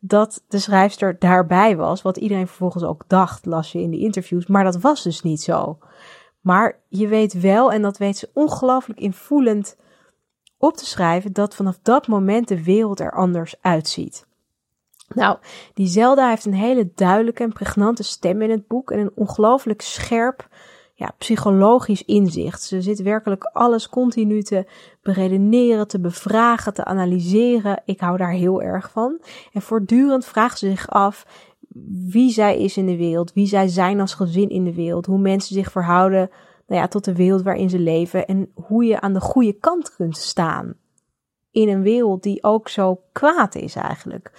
dat 0.00 0.44
de 0.48 0.58
schrijfster 0.58 1.18
daarbij 1.18 1.76
was. 1.76 2.02
Wat 2.02 2.16
iedereen 2.16 2.46
vervolgens 2.46 2.84
ook 2.84 3.04
dacht, 3.06 3.46
las 3.46 3.72
je 3.72 3.80
in 3.80 3.90
de 3.90 3.98
interviews. 3.98 4.46
Maar 4.46 4.64
dat 4.64 4.80
was 4.80 5.02
dus 5.02 5.22
niet 5.22 5.42
zo. 5.42 5.78
Maar 6.40 6.80
je 6.88 7.08
weet 7.08 7.40
wel, 7.40 7.72
en 7.72 7.82
dat 7.82 7.98
weet 7.98 8.16
ze 8.16 8.30
ongelooflijk 8.32 9.00
invoelend 9.00 9.76
op 10.58 10.76
te 10.76 10.86
schrijven, 10.86 11.32
dat 11.32 11.54
vanaf 11.54 11.78
dat 11.82 12.06
moment 12.06 12.48
de 12.48 12.64
wereld 12.64 13.00
er 13.00 13.12
anders 13.12 13.54
uitziet. 13.60 14.26
Nou, 15.14 15.38
die 15.74 15.86
Zelda 15.86 16.28
heeft 16.28 16.44
een 16.44 16.54
hele 16.54 16.90
duidelijke 16.94 17.42
en 17.42 17.52
pregnante 17.52 18.02
stem 18.02 18.42
in 18.42 18.50
het 18.50 18.66
boek 18.66 18.90
en 18.90 18.98
een 18.98 19.12
ongelooflijk 19.14 19.80
scherp, 19.80 20.48
ja, 20.98 21.14
psychologisch 21.18 22.04
inzicht. 22.04 22.62
Ze 22.62 22.80
zit 22.80 23.02
werkelijk 23.02 23.44
alles 23.44 23.88
continu 23.88 24.42
te 24.42 24.66
beredeneren, 25.02 25.88
te 25.88 26.00
bevragen, 26.00 26.74
te 26.74 26.84
analyseren. 26.84 27.82
Ik 27.84 28.00
hou 28.00 28.16
daar 28.16 28.32
heel 28.32 28.62
erg 28.62 28.90
van. 28.90 29.20
En 29.52 29.62
voortdurend 29.62 30.24
vraagt 30.24 30.58
ze 30.58 30.70
zich 30.70 30.88
af 30.88 31.26
wie 32.08 32.30
zij 32.30 32.58
is 32.58 32.76
in 32.76 32.86
de 32.86 32.96
wereld, 32.96 33.32
wie 33.32 33.46
zij 33.46 33.68
zijn 33.68 34.00
als 34.00 34.14
gezin 34.14 34.48
in 34.48 34.64
de 34.64 34.74
wereld, 34.74 35.06
hoe 35.06 35.18
mensen 35.18 35.54
zich 35.54 35.70
verhouden 35.70 36.30
nou 36.66 36.80
ja, 36.80 36.88
tot 36.88 37.04
de 37.04 37.14
wereld 37.14 37.42
waarin 37.42 37.70
ze 37.70 37.78
leven 37.78 38.26
en 38.26 38.50
hoe 38.54 38.84
je 38.84 39.00
aan 39.00 39.12
de 39.12 39.20
goede 39.20 39.52
kant 39.52 39.94
kunt 39.94 40.16
staan 40.16 40.74
in 41.50 41.68
een 41.68 41.82
wereld 41.82 42.22
die 42.22 42.42
ook 42.42 42.68
zo 42.68 43.00
kwaad 43.12 43.54
is 43.54 43.74
eigenlijk. 43.74 44.30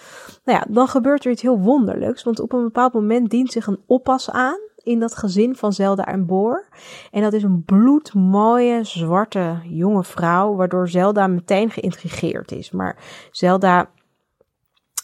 Nou 0.43 0.57
ja, 0.57 0.65
dan 0.69 0.87
gebeurt 0.87 1.25
er 1.25 1.31
iets 1.31 1.41
heel 1.41 1.59
wonderlijks, 1.59 2.23
want 2.23 2.39
op 2.39 2.53
een 2.53 2.63
bepaald 2.63 2.93
moment 2.93 3.29
dient 3.29 3.51
zich 3.51 3.67
een 3.67 3.81
oppas 3.85 4.29
aan 4.31 4.59
in 4.87 4.99
dat 4.99 5.15
gezin 5.15 5.55
van 5.55 5.73
Zelda 5.73 6.05
en 6.05 6.25
Boor. 6.25 6.67
En 7.11 7.21
dat 7.21 7.33
is 7.33 7.43
een 7.43 7.63
bloedmooie, 7.63 8.83
zwarte, 8.83 9.59
jonge 9.63 10.03
vrouw, 10.03 10.55
waardoor 10.55 10.89
Zelda 10.89 11.27
meteen 11.27 11.69
geïntrigeerd 11.69 12.51
is. 12.51 12.71
Maar 12.71 12.97
Zelda 13.31 13.89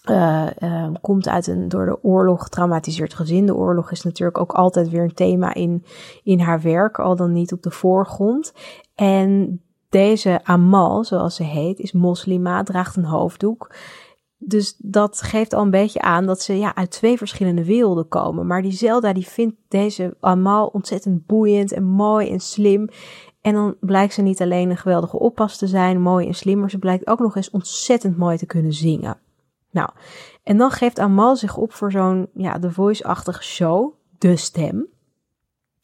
uh, 0.10 0.48
uh, 0.60 0.90
komt 1.02 1.28
uit 1.28 1.48
een 1.48 1.70
door 1.70 1.86
de 1.86 2.04
oorlog 2.04 2.44
getraumatiseerd 2.44 3.14
gezin. 3.14 3.46
De 3.46 3.56
oorlog 3.56 3.92
is 3.92 4.04
natuurlijk 4.04 4.38
ook 4.38 4.52
altijd 4.52 4.90
weer 4.90 5.04
een 5.04 5.14
thema 5.14 5.54
in, 5.54 5.86
in 6.24 6.40
haar 6.40 6.62
werk, 6.62 7.00
al 7.00 7.16
dan 7.16 7.32
niet 7.32 7.54
op 7.54 7.62
de 7.62 7.72
voorgrond. 7.72 8.54
En 8.96 9.62
deze 9.90 10.40
Amal, 10.44 11.04
zoals 11.04 11.36
ze 11.36 11.44
heet, 11.44 11.80
is 11.80 11.92
moslima, 11.92 12.64
draagt 12.64 12.96
een 12.96 13.06
hoofddoek. 13.06 13.76
Dus 14.46 14.76
dat 14.78 15.22
geeft 15.22 15.54
al 15.54 15.62
een 15.62 15.70
beetje 15.70 16.02
aan 16.02 16.26
dat 16.26 16.42
ze 16.42 16.58
ja, 16.58 16.76
uit 16.76 16.92
twee 16.92 17.18
verschillende 17.18 17.66
werelden 17.66 18.08
komen. 18.08 18.48
Maar 18.48 18.62
die 18.62 18.72
Zelda 18.72 19.14
die 19.14 19.28
vindt 19.28 19.56
deze 19.68 20.16
Amal 20.20 20.68
ontzettend 20.68 21.26
boeiend 21.26 21.72
en 21.72 21.84
mooi 21.84 22.30
en 22.30 22.40
slim. 22.40 22.90
En 23.42 23.54
dan 23.54 23.76
blijkt 23.80 24.14
ze 24.14 24.22
niet 24.22 24.42
alleen 24.42 24.70
een 24.70 24.78
geweldige 24.78 25.20
oppas 25.20 25.58
te 25.58 25.68
zijn, 25.68 26.02
mooi 26.02 26.28
en 26.28 26.34
slim, 26.34 26.60
maar 26.60 26.70
ze 26.70 26.78
blijkt 26.78 27.08
ook 27.08 27.20
nog 27.20 27.36
eens 27.36 27.50
ontzettend 27.50 28.18
mooi 28.18 28.38
te 28.38 28.46
kunnen 28.46 28.74
zingen. 28.74 29.18
Nou, 29.72 29.90
en 30.44 30.58
dan 30.58 30.72
geeft 30.72 31.00
Amal 31.00 31.36
zich 31.36 31.58
op 31.58 31.74
voor 31.74 31.92
zo'n 31.92 32.28
ja, 32.34 32.60
The 32.60 32.72
Voice-achtige 32.72 33.44
show, 33.44 33.94
De 34.18 34.36
Stem. 34.36 34.88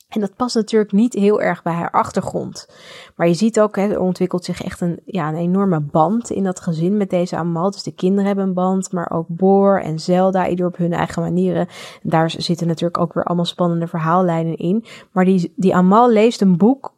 En 0.10 0.20
dat 0.20 0.36
past 0.36 0.56
natuurlijk 0.56 0.92
niet 0.92 1.14
heel 1.14 1.42
erg 1.42 1.64
bij 1.64 1.74
haar 1.74 1.92
achtergrond. 1.92 2.68
Maar 3.16 3.28
je 3.28 3.34
ziet 3.34 3.60
ook, 3.60 3.76
hè, 3.76 3.88
er 3.88 4.00
ontwikkelt 4.00 4.46
zich 4.46 4.62
echt 4.62 4.82
een, 4.82 5.00
ja, 5.06 5.28
een 5.28 5.36
enorme 5.36 5.80
band 5.80 6.30
in 6.30 6.44
dat 6.44 6.60
gezin 6.60 6.98
met 6.98 7.10
deze 7.10 7.36
Amal. 7.36 7.72
Dus 7.72 7.84
de 7.84 7.94
kinderen 7.94 8.26
hebben 8.26 8.46
een 8.46 8.54
band, 8.54 8.92
maar 8.92 9.12
ook 9.12 9.26
Boor 9.28 9.80
en 9.80 10.00
Zelda, 10.00 10.48
ieder 10.48 10.66
op 10.66 10.78
hun 10.78 10.94
eigen 10.94 11.22
manieren. 11.22 11.68
En 12.04 12.10
daar 12.10 12.30
zitten 12.30 12.68
natuurlijk 12.68 12.98
ook 12.98 13.14
weer 13.14 13.24
allemaal 13.24 13.46
spannende 13.46 13.88
verhaallijnen 13.88 14.58
in. 14.58 14.86
Maar 15.12 15.26
die, 15.26 15.54
die 15.56 15.76
Amal 15.76 16.10
leest 16.10 16.42
een 16.42 16.58
boek 16.58 16.94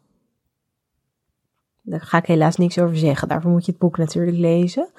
daar 1.82 2.02
ga 2.02 2.18
ik 2.18 2.26
helaas 2.26 2.56
niks 2.56 2.80
over 2.80 2.98
zeggen. 2.98 3.28
Daarvoor 3.28 3.52
moet 3.52 3.66
je 3.66 3.72
het 3.72 3.80
boek 3.80 3.98
natuurlijk 3.98 4.38
lezen. 4.38 4.90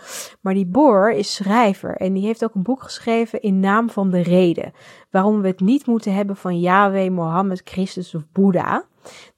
Maar 0.41 0.55
die 0.55 0.67
Boer 0.67 1.12
is 1.12 1.35
schrijver 1.35 1.97
en 1.97 2.12
die 2.12 2.25
heeft 2.25 2.45
ook 2.45 2.55
een 2.55 2.62
boek 2.62 2.83
geschreven 2.83 3.41
in 3.43 3.61
naam 3.61 3.91
van 3.91 4.11
de 4.11 4.23
reden. 4.23 4.73
Waarom 5.11 5.41
we 5.41 5.49
het 5.49 5.61
niet 5.61 5.87
moeten 5.87 6.15
hebben 6.15 6.37
van 6.37 6.61
Yahweh, 6.61 7.11
Mohammed, 7.11 7.61
Christus 7.65 8.15
of 8.15 8.23
Boeddha. 8.33 8.85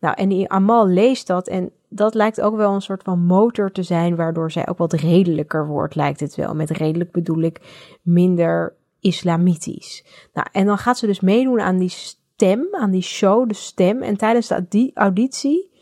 Nou, 0.01 0.15
en 0.17 0.29
die 0.29 0.49
Amal 0.49 0.89
leest 0.89 1.27
dat 1.27 1.49
en 1.49 1.71
dat 1.89 2.15
lijkt 2.15 2.41
ook 2.41 2.57
wel 2.57 2.75
een 2.75 2.83
soort 2.83 3.03
van 3.03 3.27
motor 3.27 3.73
te 3.73 3.83
zijn, 3.83 4.17
waardoor 4.17 4.51
zij 4.51 4.69
ook 4.69 4.79
wat 4.79 4.93
redelijker 4.93 5.67
wordt, 5.67 5.95
lijkt 5.95 6.21
het 6.21 6.35
wel. 6.35 6.55
Met 6.55 6.71
redelijk 6.71 7.13
bedoel 7.13 7.41
ik 7.41 7.61
minder 8.03 8.77
islamitisch. 9.01 10.05
Nou, 10.33 10.47
en 10.53 10.67
dan 10.67 10.79
gaat 10.79 10.99
ze 10.99 11.07
dus 11.07 11.21
meedoen 11.21 11.61
aan 11.61 11.79
die 11.79 11.89
stem, 11.89 12.69
aan 12.71 12.91
die 12.91 13.03
show, 13.03 13.49
de 13.49 13.55
stem. 13.55 14.03
En 14.03 14.17
tijdens 14.17 14.49
de 14.49 14.91
auditie 14.95 15.73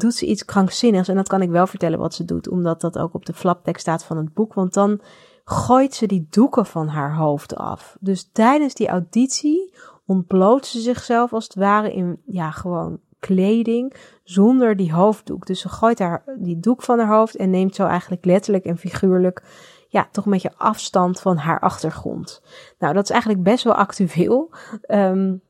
doet 0.00 0.14
ze 0.14 0.26
iets 0.26 0.44
krankzinnigs. 0.44 1.08
En 1.08 1.16
dat 1.16 1.28
kan 1.28 1.42
ik 1.42 1.50
wel 1.50 1.66
vertellen 1.66 1.98
wat 1.98 2.14
ze 2.14 2.24
doet, 2.24 2.48
omdat 2.48 2.80
dat 2.80 2.98
ook 2.98 3.14
op 3.14 3.26
de 3.26 3.32
flaptekst 3.32 3.82
staat 3.82 4.04
van 4.04 4.16
het 4.16 4.34
boek. 4.34 4.54
Want 4.54 4.74
dan 4.74 5.00
gooit 5.44 5.94
ze 5.94 6.06
die 6.06 6.26
doeken 6.30 6.66
van 6.66 6.88
haar 6.88 7.16
hoofd 7.16 7.56
af. 7.56 7.96
Dus 8.00 8.28
tijdens 8.32 8.74
die 8.74 8.88
auditie 8.88 9.74
ontbloot 10.06 10.66
ze 10.66 10.80
zichzelf 10.80 11.32
als 11.32 11.44
het 11.44 11.54
ware 11.54 11.92
in, 11.92 12.20
ja, 12.26 12.50
gewoon 12.50 13.00
kleding 13.18 13.94
zonder 14.24 14.76
die 14.76 14.92
hoofddoek. 14.92 15.46
Dus 15.46 15.60
ze 15.60 15.68
gooit 15.68 15.98
haar 15.98 16.24
die 16.38 16.60
doek 16.60 16.82
van 16.82 16.98
haar 16.98 17.16
hoofd 17.16 17.36
en 17.36 17.50
neemt 17.50 17.74
zo 17.74 17.86
eigenlijk 17.86 18.24
letterlijk 18.24 18.64
en 18.64 18.78
figuurlijk 18.78 19.42
ja, 19.88 20.08
toch 20.12 20.24
een 20.24 20.32
beetje 20.32 20.52
afstand 20.56 21.20
van 21.20 21.36
haar 21.36 21.60
achtergrond. 21.60 22.42
Nou, 22.78 22.94
dat 22.94 23.04
is 23.04 23.10
eigenlijk 23.10 23.42
best 23.42 23.64
wel 23.64 23.74
actueel. 23.74 24.50
Um, 24.88 25.42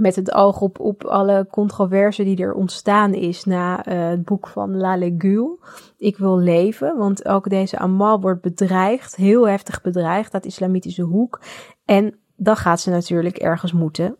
met 0.00 0.16
het 0.16 0.34
oog 0.34 0.60
op, 0.60 0.80
op 0.80 1.04
alle 1.04 1.46
controverse 1.50 2.24
die 2.24 2.42
er 2.42 2.52
ontstaan 2.52 3.14
is 3.14 3.44
na 3.44 3.88
uh, 3.88 4.08
het 4.08 4.24
boek 4.24 4.46
van 4.46 4.76
La 4.76 4.96
Legule. 4.96 5.58
Ik 5.98 6.18
wil 6.18 6.38
leven, 6.38 6.96
want 6.96 7.28
ook 7.28 7.48
deze 7.48 7.78
Amal 7.78 8.20
wordt 8.20 8.40
bedreigd, 8.40 9.16
heel 9.16 9.48
heftig 9.48 9.80
bedreigd, 9.80 10.32
dat 10.32 10.44
islamitische 10.44 11.02
hoek. 11.02 11.40
En 11.84 12.14
dan 12.36 12.56
gaat 12.56 12.80
ze 12.80 12.90
natuurlijk 12.90 13.36
ergens 13.36 13.72
moeten 13.72 14.16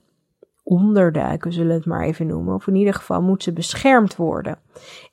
onderduiken, 0.63 1.53
zullen 1.53 1.69
we 1.69 1.75
het 1.75 1.87
maar 1.87 2.03
even 2.03 2.27
noemen. 2.27 2.55
Of 2.55 2.67
in 2.67 2.75
ieder 2.75 2.95
geval 2.95 3.23
moet 3.23 3.43
ze 3.43 3.53
beschermd 3.53 4.17
worden. 4.17 4.59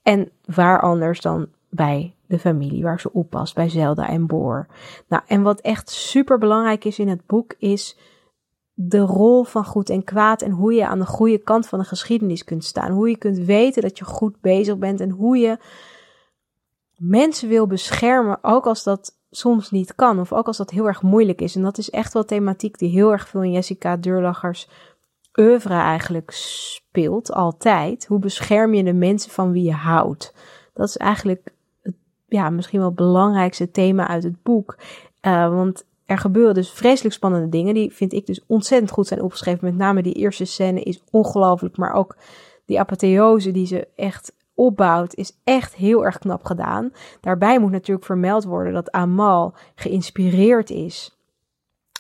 En 0.03 0.29
waar 0.45 0.81
anders 0.81 1.21
dan 1.21 1.47
bij 1.69 2.15
de 2.27 2.39
familie 2.39 2.83
waar 2.83 3.00
ze 3.00 3.13
oppast, 3.13 3.55
bij 3.55 3.69
Zelda 3.69 4.07
en 4.07 4.27
Boor. 4.27 4.67
Nou, 5.07 5.24
en 5.27 5.41
wat 5.41 5.59
echt 5.59 5.89
super 5.89 6.38
belangrijk 6.38 6.86
is 6.86 7.00
in 7.00 7.07
het 7.07 7.25
boek 7.25 7.55
is 7.57 7.97
de 8.79 9.00
rol 9.00 9.43
van 9.43 9.65
goed 9.65 9.89
en 9.89 10.03
kwaad 10.03 10.41
en 10.41 10.51
hoe 10.51 10.74
je 10.74 10.88
aan 10.88 11.00
de 11.00 11.05
goede 11.05 11.38
kant 11.38 11.67
van 11.67 11.79
de 11.79 11.86
geschiedenis 11.86 12.43
kunt 12.43 12.63
staan. 12.63 12.91
Hoe 12.91 13.10
je 13.10 13.17
kunt 13.17 13.38
weten 13.38 13.81
dat 13.81 13.98
je 13.98 14.05
goed 14.05 14.41
bezig 14.41 14.77
bent 14.77 15.00
en 15.01 15.10
hoe 15.10 15.38
je 15.38 15.57
mensen 16.96 17.50
wil 17.50 17.67
beschermen, 17.67 18.38
ook 18.41 18.65
als 18.65 18.84
dat 18.84 19.17
soms 19.29 19.72
niet 19.72 19.96
kan 19.96 20.19
of 20.19 20.34
ook 20.34 20.48
als 20.48 20.57
dat 20.57 20.69
heel 20.69 20.88
erg 20.88 21.01
moeilijk 21.01 21.41
is. 21.41 21.55
En 21.55 21.62
dat 21.62 21.77
is 21.77 21.89
echt 21.89 22.13
wel 22.13 22.25
thematiek 22.25 22.77
die 22.77 22.89
heel 22.89 23.12
erg 23.12 23.27
veel 23.27 23.43
in 23.43 23.51
Jessica 23.51 23.96
Deurlachers 23.96 24.69
oeuvre 25.39 25.74
eigenlijk 25.74 26.31
speelt, 26.31 27.31
altijd. 27.31 28.05
Hoe 28.05 28.19
bescherm 28.19 28.74
je 28.74 28.84
de 28.84 28.93
mensen 28.93 29.31
van 29.31 29.51
wie 29.51 29.63
je 29.63 29.74
houdt? 29.74 30.34
Dat 30.74 30.88
is 30.88 30.98
eigenlijk 30.98 31.53
het, 31.81 31.96
ja, 32.27 32.50
misschien 32.50 32.79
wel 32.79 32.88
het 32.88 32.98
belangrijkste 32.98 33.72
thema 33.72 34.07
uit 34.07 34.24
het 34.24 34.43
boek. 34.43 34.77
Uh, 35.22 35.50
want 35.50 35.86
er 36.07 36.17
gebeuren 36.17 36.53
dus 36.53 36.71
vreselijk 36.71 37.15
spannende 37.15 37.49
dingen. 37.49 37.73
Die 37.73 37.93
vind 37.93 38.13
ik 38.13 38.25
dus 38.25 38.41
ontzettend 38.47 38.91
goed 38.91 39.07
zijn 39.07 39.21
opgeschreven. 39.21 39.65
Met 39.65 39.75
name 39.75 40.03
die 40.03 40.13
eerste 40.13 40.45
scène 40.45 40.81
is 40.81 41.01
ongelooflijk. 41.11 41.77
Maar 41.77 41.93
ook 41.93 42.17
die 42.65 42.79
apotheose 42.79 43.51
die 43.51 43.65
ze 43.65 43.87
echt 43.95 44.35
opbouwt, 44.53 45.15
is 45.15 45.37
echt 45.43 45.75
heel 45.75 46.05
erg 46.05 46.17
knap 46.17 46.45
gedaan. 46.45 46.91
Daarbij 47.21 47.59
moet 47.59 47.71
natuurlijk 47.71 48.05
vermeld 48.05 48.43
worden 48.43 48.73
dat 48.73 48.91
Amal 48.91 49.53
geïnspireerd 49.75 50.69
is 50.69 51.17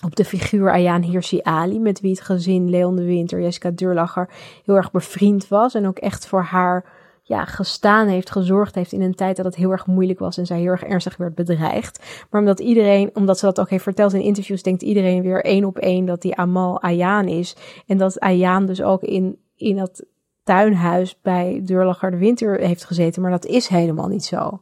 op 0.03 0.15
de 0.15 0.25
figuur 0.25 0.71
Ayaan 0.71 1.01
Hirsi 1.01 1.39
Ali, 1.43 1.79
met 1.79 1.99
wie 1.99 2.11
het 2.11 2.21
gezin 2.21 2.69
Leon 2.69 2.95
de 2.95 3.05
Winter, 3.05 3.41
Jessica 3.41 3.71
Durlacher 3.71 4.29
heel 4.65 4.75
erg 4.75 4.91
bevriend 4.91 5.47
was. 5.47 5.73
En 5.73 5.87
ook 5.87 5.97
echt 5.97 6.27
voor 6.27 6.41
haar 6.41 6.85
ja, 7.27 7.45
gestaan 7.45 8.07
heeft, 8.07 8.31
gezorgd 8.31 8.75
heeft 8.75 8.91
in 8.91 9.01
een 9.01 9.15
tijd 9.15 9.35
dat 9.35 9.45
het 9.45 9.55
heel 9.55 9.71
erg 9.71 9.85
moeilijk 9.85 10.19
was 10.19 10.37
en 10.37 10.45
zij 10.45 10.59
heel 10.59 10.71
erg 10.71 10.83
ernstig 10.83 11.17
werd 11.17 11.35
bedreigd. 11.35 12.25
Maar 12.29 12.41
omdat 12.41 12.59
iedereen, 12.59 13.09
omdat 13.13 13.39
ze 13.39 13.45
dat 13.45 13.59
ook 13.59 13.69
heeft 13.69 13.83
verteld 13.83 14.13
in 14.13 14.21
interviews, 14.21 14.63
denkt 14.63 14.81
iedereen 14.81 15.21
weer 15.21 15.43
één 15.43 15.65
op 15.65 15.77
één 15.77 16.05
dat 16.05 16.21
die 16.21 16.35
Amal 16.35 16.81
Ayaan 16.81 17.27
is. 17.27 17.55
En 17.87 17.97
dat 17.97 18.19
Ayaan 18.19 18.65
dus 18.65 18.81
ook 18.81 19.01
in, 19.01 19.37
in 19.55 19.75
dat 19.75 20.05
tuinhuis 20.43 21.21
bij 21.21 21.61
Deurlacher 21.65 22.11
de 22.11 22.17
Winter 22.17 22.59
heeft 22.59 22.85
gezeten, 22.85 23.21
maar 23.21 23.31
dat 23.31 23.45
is 23.45 23.67
helemaal 23.67 24.07
niet 24.07 24.25
zo. 24.25 24.61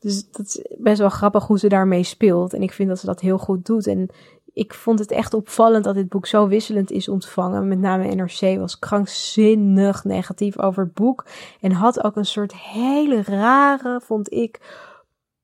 Dus 0.00 0.30
dat 0.30 0.46
is 0.46 0.64
best 0.78 0.98
wel 0.98 1.08
grappig 1.08 1.46
hoe 1.46 1.58
ze 1.58 1.68
daarmee 1.68 2.02
speelt. 2.02 2.54
En 2.54 2.62
ik 2.62 2.72
vind 2.72 2.88
dat 2.88 2.98
ze 2.98 3.06
dat 3.06 3.20
heel 3.20 3.38
goed 3.38 3.66
doet. 3.66 3.86
En 3.86 4.10
ik 4.54 4.74
vond 4.74 4.98
het 4.98 5.10
echt 5.10 5.34
opvallend 5.34 5.84
dat 5.84 5.94
dit 5.94 6.08
boek 6.08 6.26
zo 6.26 6.48
wisselend 6.48 6.90
is 6.90 7.08
ontvangen. 7.08 7.68
Met 7.68 7.78
name 7.78 8.14
NRC 8.14 8.58
was 8.58 8.78
krankzinnig 8.78 10.04
negatief 10.04 10.58
over 10.58 10.84
het 10.84 10.94
boek. 10.94 11.26
En 11.60 11.72
had 11.72 12.04
ook 12.04 12.16
een 12.16 12.24
soort 12.24 12.56
hele 12.56 13.22
rare, 13.22 14.00
vond 14.00 14.32
ik, 14.32 14.60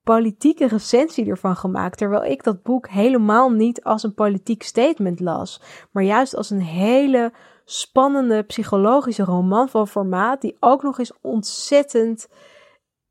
politieke 0.03 0.67
recensie 0.67 1.27
ervan 1.27 1.57
gemaakt. 1.57 1.99
Terwijl 1.99 2.25
ik 2.25 2.45
dat 2.45 2.63
boek 2.63 2.89
helemaal 2.89 3.51
niet 3.51 3.85
als 3.85 4.03
een 4.03 4.15
politiek 4.15 4.63
statement 4.63 5.21
las. 5.21 5.61
Maar 5.91 6.03
juist 6.03 6.37
als 6.37 6.51
een 6.51 6.63
hele 6.63 7.33
spannende 7.65 8.43
psychologische 8.43 9.25
roman 9.25 9.69
van 9.69 9.89
formaat. 9.89 10.41
Die 10.41 10.57
ook 10.61 10.83
nog 10.83 10.99
eens 10.99 11.13
ontzettend 11.21 12.29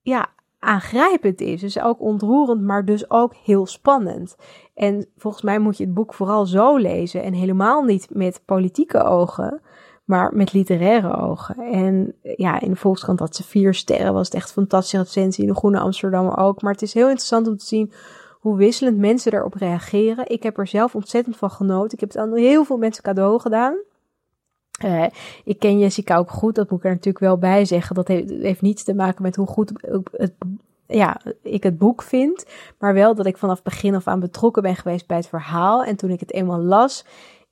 ja, 0.01 0.29
aangrijpend 0.59 1.41
is. 1.41 1.61
Dus 1.61 1.79
ook 1.79 2.01
ontroerend, 2.01 2.61
maar 2.61 2.85
dus 2.85 3.09
ook 3.09 3.35
heel 3.35 3.65
spannend. 3.65 4.35
En 4.73 5.05
volgens 5.17 5.43
mij 5.43 5.59
moet 5.59 5.77
je 5.77 5.83
het 5.83 5.93
boek 5.93 6.13
vooral 6.13 6.45
zo 6.45 6.77
lezen 6.77 7.23
en 7.23 7.33
helemaal 7.33 7.83
niet 7.83 8.07
met 8.09 8.41
politieke 8.45 9.03
ogen, 9.03 9.61
maar 10.05 10.35
met 10.35 10.53
literaire 10.53 11.17
ogen. 11.17 11.55
En 11.55 12.15
ja, 12.21 12.59
in 12.59 12.69
de 12.69 12.75
Volkskrant 12.75 13.19
had 13.19 13.35
ze 13.35 13.43
vier 13.43 13.73
sterren, 13.73 14.13
was 14.13 14.25
het 14.25 14.35
echt 14.35 14.51
fantastische 14.51 14.97
recensie. 14.97 15.43
In 15.43 15.49
de 15.49 15.55
Groene 15.55 15.79
Amsterdammer 15.79 16.37
ook. 16.37 16.61
Maar 16.61 16.71
het 16.71 16.81
is 16.81 16.93
heel 16.93 17.07
interessant 17.07 17.47
om 17.47 17.57
te 17.57 17.65
zien 17.65 17.91
hoe 18.39 18.57
wisselend 18.57 18.97
mensen 18.97 19.31
daarop 19.31 19.53
reageren. 19.53 20.29
Ik 20.29 20.43
heb 20.43 20.57
er 20.57 20.67
zelf 20.67 20.95
ontzettend 20.95 21.37
van 21.37 21.51
genoten. 21.51 21.93
Ik 21.93 21.99
heb 21.99 22.09
het 22.09 22.17
aan 22.17 22.35
heel 22.35 22.63
veel 22.63 22.77
mensen 22.77 23.03
cadeau 23.03 23.39
gedaan. 23.39 23.77
Uh, 24.85 25.05
ik 25.43 25.59
ken 25.59 25.79
Jessica 25.79 26.17
ook 26.17 26.31
goed, 26.31 26.55
dat 26.55 26.69
moet 26.69 26.79
ik 26.79 26.85
er 26.85 26.91
natuurlijk 26.91 27.25
wel 27.25 27.37
bij 27.37 27.65
zeggen. 27.65 27.95
Dat 27.95 28.07
heeft, 28.07 28.29
heeft 28.29 28.61
niets 28.61 28.83
te 28.83 28.93
maken 28.93 29.21
met 29.21 29.35
hoe 29.35 29.47
goed 29.47 29.71
het, 30.11 30.33
ja, 30.87 31.21
ik 31.41 31.63
het 31.63 31.77
boek 31.77 32.01
vind. 32.01 32.45
Maar 32.79 32.93
wel 32.93 33.15
dat 33.15 33.25
ik 33.25 33.37
vanaf 33.37 33.61
begin 33.61 33.95
af 33.95 34.07
aan 34.07 34.19
betrokken 34.19 34.61
ben 34.61 34.75
geweest 34.75 35.07
bij 35.07 35.17
het 35.17 35.27
verhaal. 35.27 35.83
En 35.83 35.95
toen 35.95 36.09
ik 36.09 36.19
het 36.19 36.33
eenmaal 36.33 36.59
las, 36.59 37.05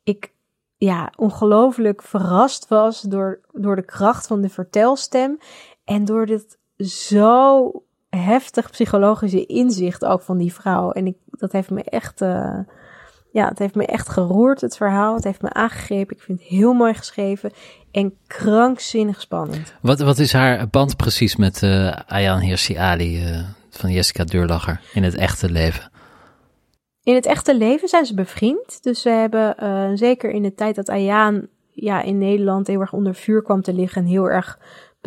ik 0.04 0.34
ja, 0.78 1.12
ongelooflijk 1.16 2.02
verrast 2.02 2.68
was 2.68 3.02
door, 3.02 3.40
door 3.52 3.76
de 3.76 3.86
kracht 3.86 4.28
van 4.28 4.42
de 4.42 4.50
vertelstem. 4.50 5.38
En 5.84 6.06
door 6.06 6.26
dit 6.26 6.58
zo 6.78 7.72
heftig 8.10 8.72
psychologische 8.72 9.46
inzicht 9.46 10.06
ook 10.06 10.22
van 10.22 10.38
die 10.38 10.54
vrouw. 10.54 10.92
En 10.92 11.08
ik, 11.08 11.18
dat 11.26 11.52
heeft 11.52 11.70
me 11.70 11.84
echt, 11.84 12.22
uh, 12.22 12.60
ja, 13.38 13.48
het 13.48 13.60
heeft 13.60 13.76
me 13.76 13.86
echt 13.86 14.10
geroerd, 14.10 14.62
het 14.62 14.78
verhaal. 14.78 15.16
Het 15.16 15.24
heeft 15.24 15.42
me 15.42 15.54
aangegrepen. 15.54 16.16
Ik 16.16 16.22
vind 16.22 16.40
het 16.40 16.48
heel 16.48 16.74
mooi 16.74 16.94
geschreven 16.94 17.52
en 17.92 18.14
krankzinnig 18.28 19.22
spannend. 19.22 19.74
Wat, 19.82 20.00
wat 20.00 20.20
is 20.20 20.34
haar 20.34 20.68
band 20.68 20.96
precies 20.96 21.36
met 21.36 21.62
uh, 21.62 21.96
Ayaan 22.08 22.40
Hirsi 22.40 22.76
Ali 22.76 23.30
uh, 23.30 23.40
van 23.70 23.92
Jessica 23.92 24.24
Deurlacher 24.24 24.82
in 24.94 25.04
het 25.04 25.16
echte 25.16 25.50
leven? 25.50 25.92
In 27.04 27.16
het 27.16 27.26
echte 27.26 27.58
leven 27.58 27.88
zijn 27.88 28.06
ze 28.06 28.14
bevriend. 28.14 28.84
Dus 28.84 29.02
ze 29.02 29.10
hebben 29.10 29.56
uh, 29.64 29.90
zeker 29.94 30.30
in 30.32 30.42
de 30.42 30.54
tijd 30.54 30.76
dat 30.76 30.90
Ayaan 30.90 31.48
ja, 31.72 32.02
in 32.02 32.18
Nederland 32.18 32.68
heel 32.68 32.82
erg 32.82 32.94
onder 32.94 33.16
vuur 33.16 33.42
kwam 33.42 33.62
te 33.62 33.74
liggen 33.74 34.02
en 34.02 34.08
heel 34.08 34.30
erg 34.30 34.60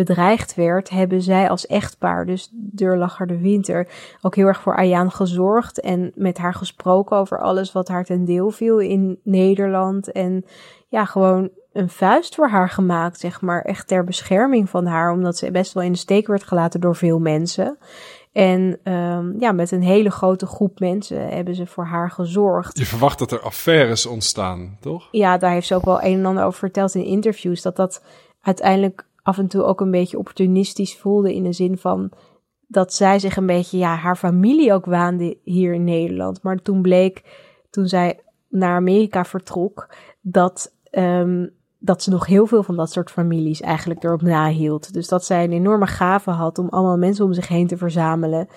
bedreigd 0.07 0.55
werd, 0.55 0.91
hebben 0.91 1.23
zij 1.23 1.49
als 1.49 1.67
echtpaar, 1.67 2.27
dus 2.27 2.49
Deurlacher 2.53 3.27
de 3.27 3.39
Winter, 3.39 3.89
ook 4.21 4.35
heel 4.35 4.47
erg 4.47 4.61
voor 4.61 4.77
Ayaan 4.77 5.11
gezorgd 5.11 5.81
en 5.81 6.13
met 6.15 6.39
haar 6.39 6.55
gesproken 6.55 7.17
over 7.17 7.41
alles 7.41 7.73
wat 7.73 7.89
haar 7.89 8.05
ten 8.05 8.25
deel 8.25 8.51
viel 8.51 8.79
in 8.79 9.19
Nederland. 9.23 10.13
En 10.13 10.45
ja, 10.89 11.05
gewoon 11.05 11.51
een 11.73 11.89
vuist 11.89 12.35
voor 12.35 12.49
haar 12.49 12.69
gemaakt, 12.69 13.21
zeg 13.21 13.41
maar, 13.41 13.63
echt 13.63 13.87
ter 13.87 14.05
bescherming 14.05 14.71
van 14.71 14.87
haar, 14.87 15.13
omdat 15.13 15.37
ze 15.37 15.51
best 15.51 15.73
wel 15.73 15.83
in 15.83 15.93
de 15.93 15.99
steek 15.99 16.27
werd 16.27 16.43
gelaten 16.43 16.81
door 16.81 16.97
veel 16.97 17.19
mensen. 17.19 17.79
En 18.33 18.93
um, 18.93 19.37
ja, 19.39 19.53
met 19.53 19.71
een 19.71 19.83
hele 19.83 20.11
grote 20.11 20.47
groep 20.47 20.79
mensen 20.79 21.29
hebben 21.29 21.55
ze 21.55 21.67
voor 21.67 21.85
haar 21.85 22.11
gezorgd. 22.11 22.79
Je 22.79 22.87
verwacht 22.87 23.19
dat 23.19 23.33
er 23.33 23.41
affaires 23.41 24.07
ontstaan, 24.07 24.77
toch? 24.81 25.09
Ja, 25.11 25.39
daar 25.39 25.53
heeft 25.53 25.67
ze 25.67 25.75
ook 25.75 25.85
wel 25.85 26.03
een 26.03 26.19
en 26.19 26.27
ander 26.27 26.45
over 26.45 26.59
verteld 26.59 26.95
in 26.95 27.05
interviews. 27.05 27.63
Dat 27.63 27.77
dat 27.77 28.03
uiteindelijk 28.41 29.05
af 29.23 29.39
en 29.39 29.47
toe 29.47 29.63
ook 29.63 29.81
een 29.81 29.91
beetje 29.91 30.19
opportunistisch 30.19 30.97
voelde 30.97 31.35
in 31.35 31.43
de 31.43 31.53
zin 31.53 31.79
van 31.79 32.13
dat 32.67 32.93
zij 32.93 33.19
zich 33.19 33.37
een 33.37 33.47
beetje, 33.47 33.79
ja, 33.79 33.95
haar 33.95 34.17
familie 34.17 34.73
ook 34.73 34.85
waande 34.85 35.39
hier 35.43 35.75
in 35.75 35.85
Nederland. 35.85 36.43
Maar 36.43 36.57
toen 36.57 36.83
bleek, 36.83 37.23
toen 37.71 37.87
zij 37.87 38.21
naar 38.49 38.77
Amerika 38.77 39.25
vertrok, 39.25 39.95
dat 40.21 40.75
um, 40.91 41.59
dat 41.81 42.03
ze 42.03 42.11
nog 42.11 42.27
heel 42.27 42.47
veel 42.47 42.63
van 42.63 42.77
dat 42.77 42.91
soort 42.91 43.11
families 43.11 43.61
eigenlijk 43.61 44.05
erop 44.05 44.23
nahield. 44.23 44.93
Dus 44.93 45.09
dat 45.09 45.25
zij 45.25 45.45
een 45.45 45.53
enorme 45.53 45.87
gave 45.87 46.31
had 46.31 46.59
om 46.59 46.69
allemaal 46.69 46.97
mensen 46.97 47.25
om 47.25 47.33
zich 47.33 47.49
heen 47.49 47.67
te 47.67 47.77
verzamelen. 47.77 48.49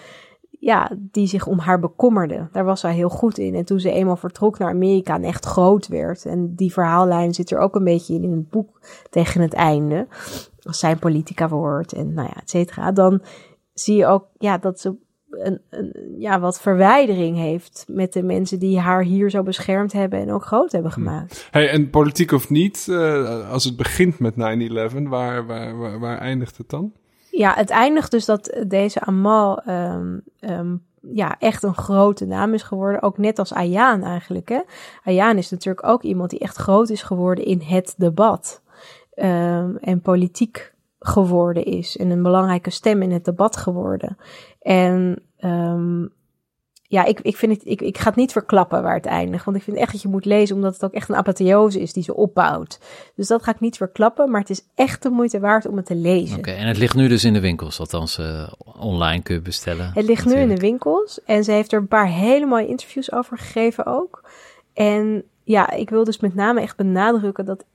Ja, 0.63 0.91
die 0.97 1.27
zich 1.27 1.47
om 1.47 1.59
haar 1.59 1.79
bekommerden. 1.79 2.49
Daar 2.51 2.63
was 2.63 2.79
zij 2.79 2.93
heel 2.93 3.09
goed 3.09 3.37
in. 3.37 3.55
En 3.55 3.65
toen 3.65 3.79
ze 3.79 3.91
eenmaal 3.91 4.15
vertrok 4.15 4.57
naar 4.57 4.69
Amerika 4.69 5.15
en 5.15 5.23
echt 5.23 5.45
groot 5.45 5.87
werd. 5.87 6.25
En 6.25 6.55
die 6.55 6.73
verhaallijn 6.73 7.33
zit 7.33 7.51
er 7.51 7.57
ook 7.57 7.75
een 7.75 7.83
beetje 7.83 8.13
in 8.13 8.23
in 8.23 8.31
het 8.31 8.49
boek 8.49 8.79
tegen 9.09 9.41
het 9.41 9.53
einde. 9.53 10.07
Als 10.61 10.79
zij 10.79 10.95
politica 10.95 11.49
wordt 11.49 11.93
en 11.93 12.13
nou 12.13 12.27
ja, 12.27 12.41
et 12.41 12.49
cetera. 12.49 12.91
Dan 12.91 13.21
zie 13.73 13.95
je 13.95 14.05
ook 14.05 14.27
ja, 14.37 14.57
dat 14.57 14.79
ze 14.79 14.95
een, 15.29 15.61
een, 15.69 16.15
ja, 16.17 16.39
wat 16.39 16.61
verwijdering 16.61 17.37
heeft 17.37 17.85
met 17.87 18.13
de 18.13 18.23
mensen 18.23 18.59
die 18.59 18.79
haar 18.79 19.03
hier 19.03 19.29
zo 19.29 19.43
beschermd 19.43 19.93
hebben 19.93 20.19
en 20.19 20.31
ook 20.31 20.45
groot 20.45 20.71
hebben 20.71 20.91
hm. 20.91 20.97
gemaakt. 20.97 21.47
Hey, 21.51 21.69
en 21.69 21.89
politiek 21.89 22.31
of 22.31 22.49
niet, 22.49 22.87
uh, 22.89 23.49
als 23.51 23.63
het 23.63 23.77
begint 23.77 24.19
met 24.19 24.33
9-11, 24.33 24.37
waar, 24.37 25.45
waar, 25.45 25.77
waar, 25.77 25.99
waar, 25.99 26.17
eindigt 26.17 26.57
het 26.57 26.69
dan? 26.69 26.93
Ja, 27.35 27.53
het 27.53 27.69
eindigt 27.69 28.11
dus 28.11 28.25
dat 28.25 28.63
deze 28.67 28.99
Amal 28.99 29.61
um, 29.67 30.23
um, 30.39 30.85
ja, 31.01 31.35
echt 31.39 31.63
een 31.63 31.75
grote 31.75 32.25
naam 32.25 32.53
is 32.53 32.63
geworden. 32.63 33.01
Ook 33.01 33.17
net 33.17 33.39
als 33.39 33.53
Ayaan 33.53 34.03
eigenlijk. 34.03 34.49
Hè? 34.49 34.61
Ayaan 35.03 35.37
is 35.37 35.49
natuurlijk 35.49 35.87
ook 35.87 36.03
iemand 36.03 36.29
die 36.29 36.39
echt 36.39 36.57
groot 36.57 36.89
is 36.89 37.03
geworden 37.03 37.45
in 37.45 37.61
het 37.61 37.93
debat. 37.97 38.61
Um, 39.15 39.77
en 39.77 40.01
politiek 40.01 40.73
geworden 40.99 41.65
is. 41.65 41.97
En 41.97 42.09
een 42.09 42.23
belangrijke 42.23 42.69
stem 42.69 43.01
in 43.01 43.11
het 43.11 43.25
debat 43.25 43.57
geworden. 43.57 44.17
En 44.61 45.23
ja, 46.93 47.05
ik, 47.05 47.19
ik, 47.21 47.37
vind 47.37 47.51
het, 47.51 47.65
ik, 47.65 47.81
ik 47.81 47.97
ga 47.97 48.07
het 48.07 48.15
niet 48.15 48.31
verklappen 48.31 48.83
waar 48.83 48.95
het 48.95 49.05
eindigt. 49.05 49.45
Want 49.45 49.57
ik 49.57 49.63
vind 49.63 49.77
echt 49.77 49.91
dat 49.91 50.01
je 50.01 50.07
moet 50.07 50.25
lezen, 50.25 50.55
omdat 50.55 50.73
het 50.73 50.83
ook 50.83 50.93
echt 50.93 51.09
een 51.09 51.15
apotheose 51.15 51.81
is 51.81 51.93
die 51.93 52.03
ze 52.03 52.15
opbouwt. 52.15 52.79
Dus 53.15 53.27
dat 53.27 53.43
ga 53.43 53.51
ik 53.51 53.59
niet 53.59 53.77
verklappen, 53.77 54.31
maar 54.31 54.39
het 54.39 54.49
is 54.49 54.61
echt 54.75 55.03
de 55.03 55.09
moeite 55.09 55.39
waard 55.39 55.67
om 55.67 55.77
het 55.77 55.85
te 55.85 55.95
lezen. 55.95 56.37
Oké, 56.37 56.51
en 56.51 56.67
het 56.67 56.77
ligt 56.77 56.95
nu 56.95 57.07
dus 57.07 57.23
in 57.23 57.33
de 57.33 57.39
winkels, 57.39 57.79
althans 57.79 58.19
uh, 58.19 58.47
online 58.79 59.23
kun 59.23 59.35
je 59.35 59.41
bestellen. 59.41 59.91
Het 59.93 60.05
ligt 60.05 60.25
nu 60.25 60.33
in 60.33 60.49
de 60.49 60.57
winkels 60.57 61.23
en 61.25 61.43
ze 61.43 61.51
heeft 61.51 61.71
er 61.71 61.79
een 61.79 61.87
paar 61.87 62.07
hele 62.07 62.45
mooie 62.45 62.67
interviews 62.67 63.11
over 63.11 63.37
gegeven 63.37 63.85
ook. 63.85 64.23
En 64.73 65.23
ja, 65.43 65.71
ik 65.71 65.89
wil 65.89 66.03
dus 66.03 66.19
met 66.19 66.35
name 66.35 66.61
echt 66.61 66.77
benadrukken 66.77 67.45
dat 67.45 67.65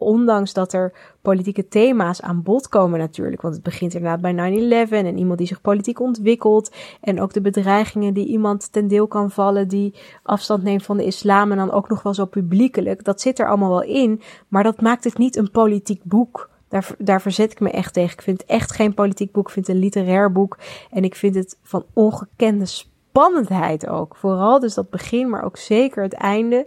ondanks 0.00 0.52
dat 0.52 0.72
er 0.72 0.92
politieke 1.22 1.68
thema's 1.68 2.22
aan 2.22 2.42
bod 2.42 2.68
komen 2.68 2.98
natuurlijk. 2.98 3.42
Want 3.42 3.54
het 3.54 3.62
begint 3.62 3.94
inderdaad 3.94 4.20
bij 4.20 4.86
9-11 4.88 4.90
en 4.90 5.18
iemand 5.18 5.38
die 5.38 5.46
zich 5.46 5.60
politiek 5.60 6.00
ontwikkelt. 6.00 6.74
En 7.00 7.20
ook 7.20 7.32
de 7.32 7.40
bedreigingen 7.40 8.14
die 8.14 8.26
iemand 8.26 8.72
ten 8.72 8.88
deel 8.88 9.06
kan 9.06 9.30
vallen 9.30 9.68
die 9.68 9.94
afstand 10.22 10.62
neemt 10.62 10.82
van 10.82 10.96
de 10.96 11.04
islam 11.04 11.50
en 11.50 11.56
dan 11.56 11.72
ook 11.72 11.88
nog 11.88 12.02
wel 12.02 12.14
zo 12.14 12.24
publiekelijk. 12.24 13.04
Dat 13.04 13.20
zit 13.20 13.38
er 13.38 13.48
allemaal 13.48 13.70
wel 13.70 13.82
in, 13.82 14.20
maar 14.48 14.62
dat 14.62 14.80
maakt 14.80 15.04
het 15.04 15.18
niet 15.18 15.36
een 15.36 15.50
politiek 15.50 16.04
boek. 16.04 16.50
Daar, 16.68 16.88
daar 16.98 17.22
verzet 17.22 17.52
ik 17.52 17.60
me 17.60 17.70
echt 17.70 17.92
tegen. 17.92 18.12
Ik 18.12 18.22
vind 18.22 18.40
het 18.40 18.50
echt 18.50 18.72
geen 18.72 18.94
politiek 18.94 19.32
boek. 19.32 19.46
Ik 19.46 19.52
vind 19.52 19.66
het 19.66 19.76
een 19.76 19.82
literair 19.82 20.32
boek. 20.32 20.58
En 20.90 21.04
ik 21.04 21.14
vind 21.14 21.34
het 21.34 21.58
van 21.62 21.84
ongekende 21.92 22.66
spannendheid 23.10 23.86
ook. 23.86 24.16
Vooral 24.16 24.60
dus 24.60 24.74
dat 24.74 24.90
begin, 24.90 25.30
maar 25.30 25.44
ook 25.44 25.56
zeker 25.56 26.02
het 26.02 26.12
einde 26.12 26.66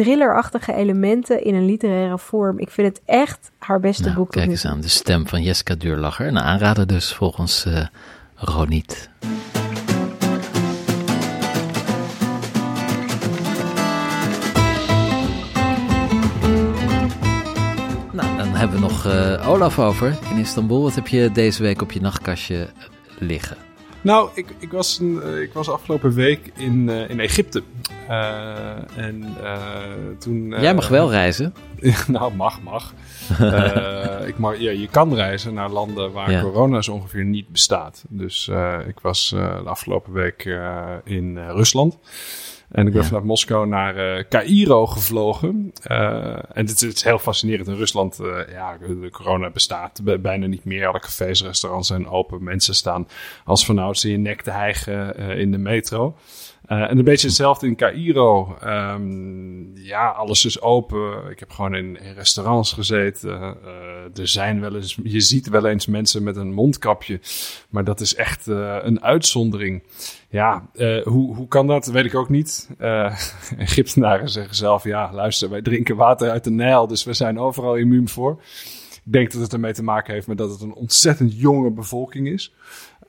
thrillerachtige 0.00 0.74
elementen 0.74 1.44
in 1.44 1.54
een 1.54 1.64
literaire 1.64 2.18
vorm. 2.18 2.58
Ik 2.58 2.70
vind 2.70 2.86
het 2.88 3.00
echt 3.04 3.50
haar 3.58 3.80
beste 3.80 4.02
nou, 4.02 4.14
boek. 4.14 4.30
Kijk 4.30 4.50
eens 4.50 4.64
aan, 4.64 4.80
de 4.80 4.88
stem 4.88 5.28
van 5.28 5.42
Jessica 5.42 5.74
Duurlacher. 5.74 6.26
Een 6.26 6.38
aanrader 6.38 6.86
dus 6.86 7.12
volgens 7.12 7.64
uh, 7.66 7.86
Roniet. 8.34 9.10
Nou, 18.12 18.36
dan 18.36 18.48
hebben 18.48 18.76
we 18.76 18.82
nog 18.82 19.06
uh, 19.06 19.48
Olaf 19.48 19.78
over 19.78 20.18
in 20.30 20.36
Istanbul. 20.36 20.82
Wat 20.82 20.94
heb 20.94 21.08
je 21.08 21.30
deze 21.32 21.62
week 21.62 21.82
op 21.82 21.92
je 21.92 22.00
nachtkastje 22.00 22.68
liggen? 23.18 23.69
Nou, 24.02 24.30
ik, 24.34 24.46
ik, 24.58 24.72
was, 24.72 24.98
een, 24.98 25.22
eh, 25.22 25.40
ik 25.40 25.52
was 25.52 25.68
afgelopen 25.68 26.14
week 26.14 26.52
in, 26.56 26.88
uh, 26.88 27.10
in 27.10 27.20
Egypte. 27.20 27.62
Uh, 28.08 28.98
en 28.98 29.36
toen. 30.18 30.54
Jij 30.60 30.74
mag 30.74 30.88
wel 30.88 31.10
reizen. 31.10 31.54
nou, 32.06 32.34
mag, 32.34 32.62
mag. 32.62 32.94
ik 34.30 34.38
mag 34.38 34.58
ja, 34.58 34.70
je 34.70 34.88
kan 34.90 35.14
reizen 35.14 35.54
naar 35.54 35.70
landen 35.70 36.12
waar 36.12 36.42
corona 36.42 36.82
zo 36.82 36.92
ongeveer 36.92 37.24
niet 37.24 37.48
bestaat. 37.48 38.04
Dus 38.08 38.50
ik 38.86 39.00
was 39.00 39.28
de 39.28 39.62
afgelopen 39.64 40.12
week 40.12 40.44
in 41.04 41.38
Rusland. 41.38 41.98
En 42.70 42.86
ik 42.86 42.92
ben 42.92 43.02
Ja. 43.02 43.06
vanuit 43.08 43.24
Moskou 43.24 43.66
naar 43.66 43.96
eh 43.96 44.24
Cairo 44.28 44.86
gevlogen. 44.86 45.72
Eh, 45.82 46.32
en 46.32 46.66
het, 46.66 46.70
is- 46.70 46.80
het 46.80 46.96
is 46.96 47.04
heel 47.04 47.18
fascinerend. 47.18 47.68
In 47.68 47.74
Rusland, 47.74 48.20
eh, 48.20 48.52
ja, 48.52 48.76
de 48.78 49.08
corona 49.10 49.50
bestaat 49.50 50.00
bijna 50.22 50.46
niet 50.46 50.64
meer. 50.64 50.86
Alle 50.86 51.00
cafés, 51.00 51.42
restaurants 51.42 51.88
zijn 51.88 52.08
open. 52.08 52.44
Mensen 52.44 52.74
staan 52.74 53.08
als 53.44 53.64
vanouds 53.64 54.04
in 54.04 54.10
je 54.10 54.16
nek 54.18 54.42
te 54.42 54.50
hijgen 54.50 55.16
in 55.16 55.50
de 55.50 55.58
metro. 55.58 56.16
Eh, 56.70 56.90
en 56.90 56.98
een 56.98 57.04
beetje 57.04 57.26
hetzelfde 57.26 57.66
in 57.66 57.76
Cairo. 57.76 58.56
Ehm, 58.60 59.76
ja, 59.76 60.08
alles 60.08 60.44
is 60.44 60.60
open. 60.60 61.30
Ik 61.30 61.38
heb 61.38 61.50
gewoon 61.50 61.74
in, 61.74 61.98
restaurants 62.14 62.72
gezeten. 62.72 63.40
Eh, 63.40 64.18
er 64.18 64.28
zijn 64.28 64.60
wel 64.60 64.74
eens, 64.76 64.98
je 65.02 65.20
ziet 65.20 65.48
wel 65.48 65.66
eens 65.66 65.86
mensen 65.86 66.22
met 66.22 66.36
een 66.36 66.52
mondkapje. 66.52 67.20
Maar 67.68 67.84
dat 67.84 68.00
is 68.00 68.14
echt 68.14 68.48
eh, 68.48 68.76
een 68.82 69.02
uitzondering. 69.02 69.82
Ja, 70.28 70.68
eh, 70.74 71.02
hoe, 71.02 71.34
hoe 71.34 71.48
kan 71.48 71.66
dat? 71.66 71.86
Weet 71.86 72.04
ik 72.04 72.14
ook 72.14 72.28
niet. 72.28 72.68
Eh 72.78 73.16
Egyptenaren 73.58 74.28
zeggen 74.28 74.54
zelf, 74.54 74.84
ja, 74.84 75.12
luister, 75.12 75.50
wij 75.50 75.62
drinken 75.62 75.96
water 75.96 76.30
uit 76.30 76.44
de 76.44 76.50
Nijl, 76.50 76.86
dus 76.86 77.04
we 77.04 77.12
zijn 77.12 77.38
overal 77.38 77.76
immuun 77.76 78.08
voor. 78.08 78.42
Ik 79.04 79.12
denk 79.12 79.32
dat 79.32 79.40
het 79.42 79.52
ermee 79.52 79.72
te 79.72 79.82
maken 79.82 80.14
heeft 80.14 80.26
met 80.26 80.38
dat 80.38 80.50
het 80.50 80.60
een 80.60 80.74
ontzettend 80.74 81.40
jonge 81.40 81.70
bevolking 81.70 82.28
is. 82.28 82.54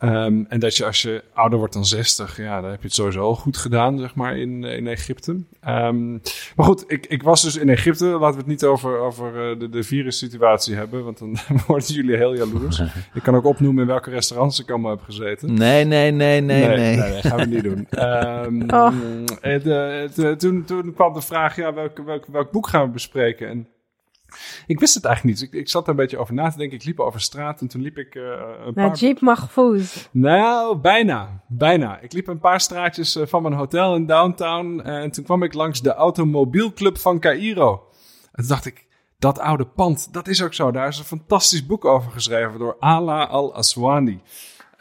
Ehm, 0.01 0.43
en 0.47 0.59
dat 0.59 0.77
je 0.77 0.85
als 0.85 1.01
je 1.01 1.23
ouder 1.33 1.59
wordt 1.59 1.73
dan 1.73 1.85
60, 1.85 2.37
ja, 2.37 2.61
dan 2.61 2.69
heb 2.69 2.79
je 2.79 2.85
het 2.85 2.95
sowieso 2.95 3.21
al 3.21 3.35
goed 3.35 3.57
gedaan, 3.57 3.99
zeg 3.99 4.15
maar, 4.15 4.37
in, 4.37 4.63
in 4.63 4.87
Egypte. 4.87 5.35
Ehm, 5.59 6.11
maar 6.55 6.65
goed, 6.65 6.83
ik, 6.87 7.05
ik 7.05 7.23
was 7.23 7.41
dus 7.41 7.57
in 7.57 7.69
Egypte. 7.69 8.05
Laten 8.05 8.31
we 8.31 8.37
het 8.37 8.47
niet 8.47 8.63
over, 8.63 8.97
over 8.97 9.51
eh, 9.51 9.59
de, 9.59 9.69
de 9.69 9.83
virussituatie 9.83 10.75
hebben, 10.75 11.03
want 11.03 11.19
dan 11.19 11.37
worden 11.67 11.93
jullie 11.93 12.15
heel 12.15 12.35
jaloers. 12.35 12.79
Ik 13.13 13.23
kan 13.23 13.35
ook 13.35 13.45
opnoemen 13.45 13.81
in 13.81 13.87
welke 13.87 14.09
restaurants 14.09 14.59
ik 14.59 14.69
allemaal 14.69 14.91
heb 14.91 15.01
gezeten. 15.03 15.53
Nee, 15.53 15.83
nee, 15.83 16.11
nee, 16.11 16.41
nee, 16.41 16.67
nee. 16.67 16.95
nee, 16.95 17.21
gaan 17.21 17.37
we 17.37 17.45
niet 17.45 17.63
doen. 17.63 17.87
Ehm, 17.89 18.61
Oh. 18.67 18.93
het, 19.41 19.67
eh, 19.67 19.99
het, 19.99 20.19
eh, 20.19 20.31
toen, 20.31 20.63
toen 20.63 20.93
kwam 20.93 21.13
de 21.13 21.21
vraag, 21.21 21.55
ja, 21.55 21.73
welk, 21.73 21.97
welk, 21.97 22.25
welk 22.25 22.51
boek 22.51 22.67
gaan 22.67 22.85
we 22.85 22.91
bespreken? 22.91 23.47
En 23.49 23.67
ik 24.67 24.79
wist 24.79 24.93
het 24.95 25.05
eigenlijk 25.05 25.39
niet. 25.39 25.47
Ik, 25.47 25.59
ik 25.59 25.69
zat 25.69 25.83
er 25.83 25.89
een 25.89 25.95
beetje 25.95 26.17
over 26.17 26.33
na 26.33 26.49
te 26.49 26.57
denken. 26.57 26.77
Ik 26.77 26.83
liep 26.83 26.99
over 26.99 27.21
straat 27.21 27.61
en 27.61 27.67
toen 27.67 27.81
liep 27.81 27.97
ik 27.97 28.15
eh, 28.15 28.23
een 28.65 28.73
paar... 28.73 28.87
Najib 28.87 29.19
Mahfouz. 29.19 30.07
Nou, 30.11 30.77
bijna. 30.77 31.43
Bijna. 31.47 31.99
Ik 31.99 32.13
liep 32.13 32.27
een 32.27 32.39
paar 32.39 32.61
straatjes 32.61 33.15
eh, 33.15 33.27
van 33.27 33.41
mijn 33.41 33.53
hotel 33.53 33.95
in 33.95 34.05
downtown. 34.05 34.79
En 34.79 35.11
toen 35.11 35.23
kwam 35.23 35.43
ik 35.43 35.53
langs 35.53 35.81
de 35.81 35.93
Automobielclub 35.93 36.97
van 36.97 37.19
Cairo. 37.19 37.83
En 38.31 38.43
toen 38.43 38.47
dacht 38.47 38.65
ik, 38.65 38.89
dat 39.21 39.39
oude 39.39 39.65
pand, 39.65 40.13
dat 40.13 40.27
is 40.27 40.43
ook 40.43 40.53
zo. 40.53 40.71
Daar 40.71 40.87
is 40.87 40.97
een 40.97 41.03
fantastisch 41.03 41.65
boek 41.65 41.85
over 41.85 42.11
geschreven 42.11 42.59
door 42.59 42.75
Ala 42.79 43.25
al-Aswani. 43.25 44.21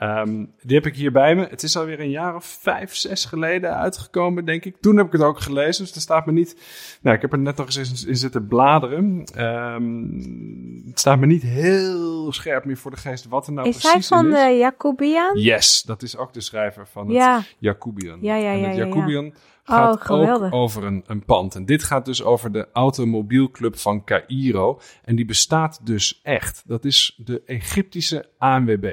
Ehm, 0.01 0.45
die 0.63 0.77
heb 0.77 0.87
ik 0.87 0.97
hier 0.97 1.13
bij 1.13 1.35
me. 1.35 1.47
Het 1.51 1.63
is 1.63 1.77
alweer 1.77 2.01
een 2.01 2.11
jaar 2.11 2.35
of 2.35 2.45
vijf, 2.45 2.95
zes 2.95 3.25
geleden 3.25 3.77
uitgekomen, 3.77 4.45
denk 4.45 4.65
ik. 4.65 4.77
Toen 4.81 4.97
heb 4.97 5.07
ik 5.07 5.13
het 5.13 5.23
ook 5.23 5.41
gelezen, 5.41 5.85
dus 5.85 5.95
er 5.95 6.01
staat 6.01 6.27
me 6.27 6.33
niet... 6.33 6.57
Nou, 7.03 7.17
ik 7.17 7.23
heb 7.23 7.33
er 7.33 7.39
net 7.39 7.57
nog 7.57 7.67
eens 7.77 8.07
in, 8.07 8.17
zitten 8.17 8.47
bladeren. 8.47 9.25
Ehm, 9.35 10.89
het 10.89 10.99
staat 10.99 11.19
me 11.19 11.27
niet 11.27 11.43
heel 11.43 12.33
scherp 12.33 12.65
meer 12.65 12.77
voor 12.77 12.91
de 12.91 12.97
geest 12.97 13.29
wat 13.29 13.47
er 13.47 13.53
nou 13.53 13.69
Is 13.69 13.77
precies 13.77 14.09
hij 14.09 14.19
in 14.19 14.25
van 14.25 14.37
is. 14.37 14.45
de 14.45 14.59
Jacobian? 14.59 15.39
Yes, 15.39 15.83
dat 15.83 16.03
is 16.03 16.17
ook 16.17 16.33
de 16.33 16.41
schrijver 16.41 16.87
van 16.87 17.07
het 17.07 17.17
Ja. 17.17 17.43
Jacobian. 17.59 18.19
Ja, 18.21 18.35
ja, 18.35 18.51
en 18.53 18.59
ja, 18.59 18.67
het 18.67 18.77
ja, 18.77 18.83
ja. 18.83 18.89
Jacobian 18.89 19.35
gaat 19.65 20.09
Oh, 20.09 20.21
ook 20.43 20.53
over 20.55 20.85
een, 20.85 21.05
een 21.07 21.25
pand. 21.25 21.55
En 21.55 21.65
dit 21.67 21.83
gaat 21.83 22.05
dus 22.05 22.23
over 22.23 22.53
de 22.53 22.69
Automobielclub 22.73 23.79
van 23.79 24.05
Cairo. 24.05 24.81
En 25.05 25.17
die 25.17 25.25
bestaat 25.25 25.81
dus 25.83 26.21
echt. 26.23 26.63
Dat 26.67 26.85
is 26.85 27.15
de 27.25 27.43
Egyptische 27.47 28.29
ANWB. 28.39 28.87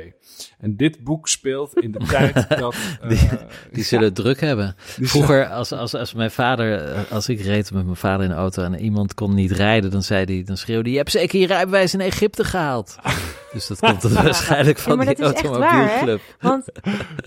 En 0.59 0.75
dit 0.77 1.03
boek 1.03 1.27
speelt 1.27 1.73
in 1.79 1.91
de 1.91 1.99
tijd 2.13 2.49
dat... 2.59 2.75
eh, 3.01 3.09
Die, 3.09 3.29
die 3.71 3.83
zullen 3.83 4.05
het 4.05 4.15
druk 4.15 4.39
hebben. 4.41 4.75
die 4.97 5.09
Vroeger, 5.09 5.47
als, 5.47 5.71
als, 5.71 5.93
als 5.95 6.13
mijn 6.13 6.31
vader, 6.31 6.81
eh, 6.81 7.11
als 7.11 7.29
ik 7.29 7.41
reed 7.41 7.71
met 7.71 7.83
mijn 7.83 7.95
vader 7.95 8.23
in 8.25 8.29
de 8.31 8.35
auto 8.37 8.63
en 8.63 8.79
iemand 8.79 9.13
kon 9.13 9.33
niet 9.33 9.51
rijden, 9.51 9.91
dan 9.91 10.03
zei 10.03 10.23
hij, 10.25 10.43
dan 10.43 10.57
schreeuwde 10.57 10.81
hij, 10.83 10.91
je 10.91 10.97
hebt 10.97 11.11
zeker 11.11 11.39
je 11.39 11.47
rijbewijs 11.47 11.93
in 11.93 12.01
Egypte 12.01 12.43
gehaald. 12.43 12.95
Dus 13.53 13.67
dat 13.67 13.79
komt 13.79 14.03
er 14.03 14.13
waarschijnlijk 14.23 14.77
van 14.77 14.91
Ja, 14.91 14.97
maar 14.97 15.05
die 15.15 15.23
dat 15.23 15.35
is 15.35 15.41
echt 15.41 15.49
waar, 15.57 15.71
hè? 15.71 15.77
automobielclub. 15.77 16.21
Want, 16.39 16.65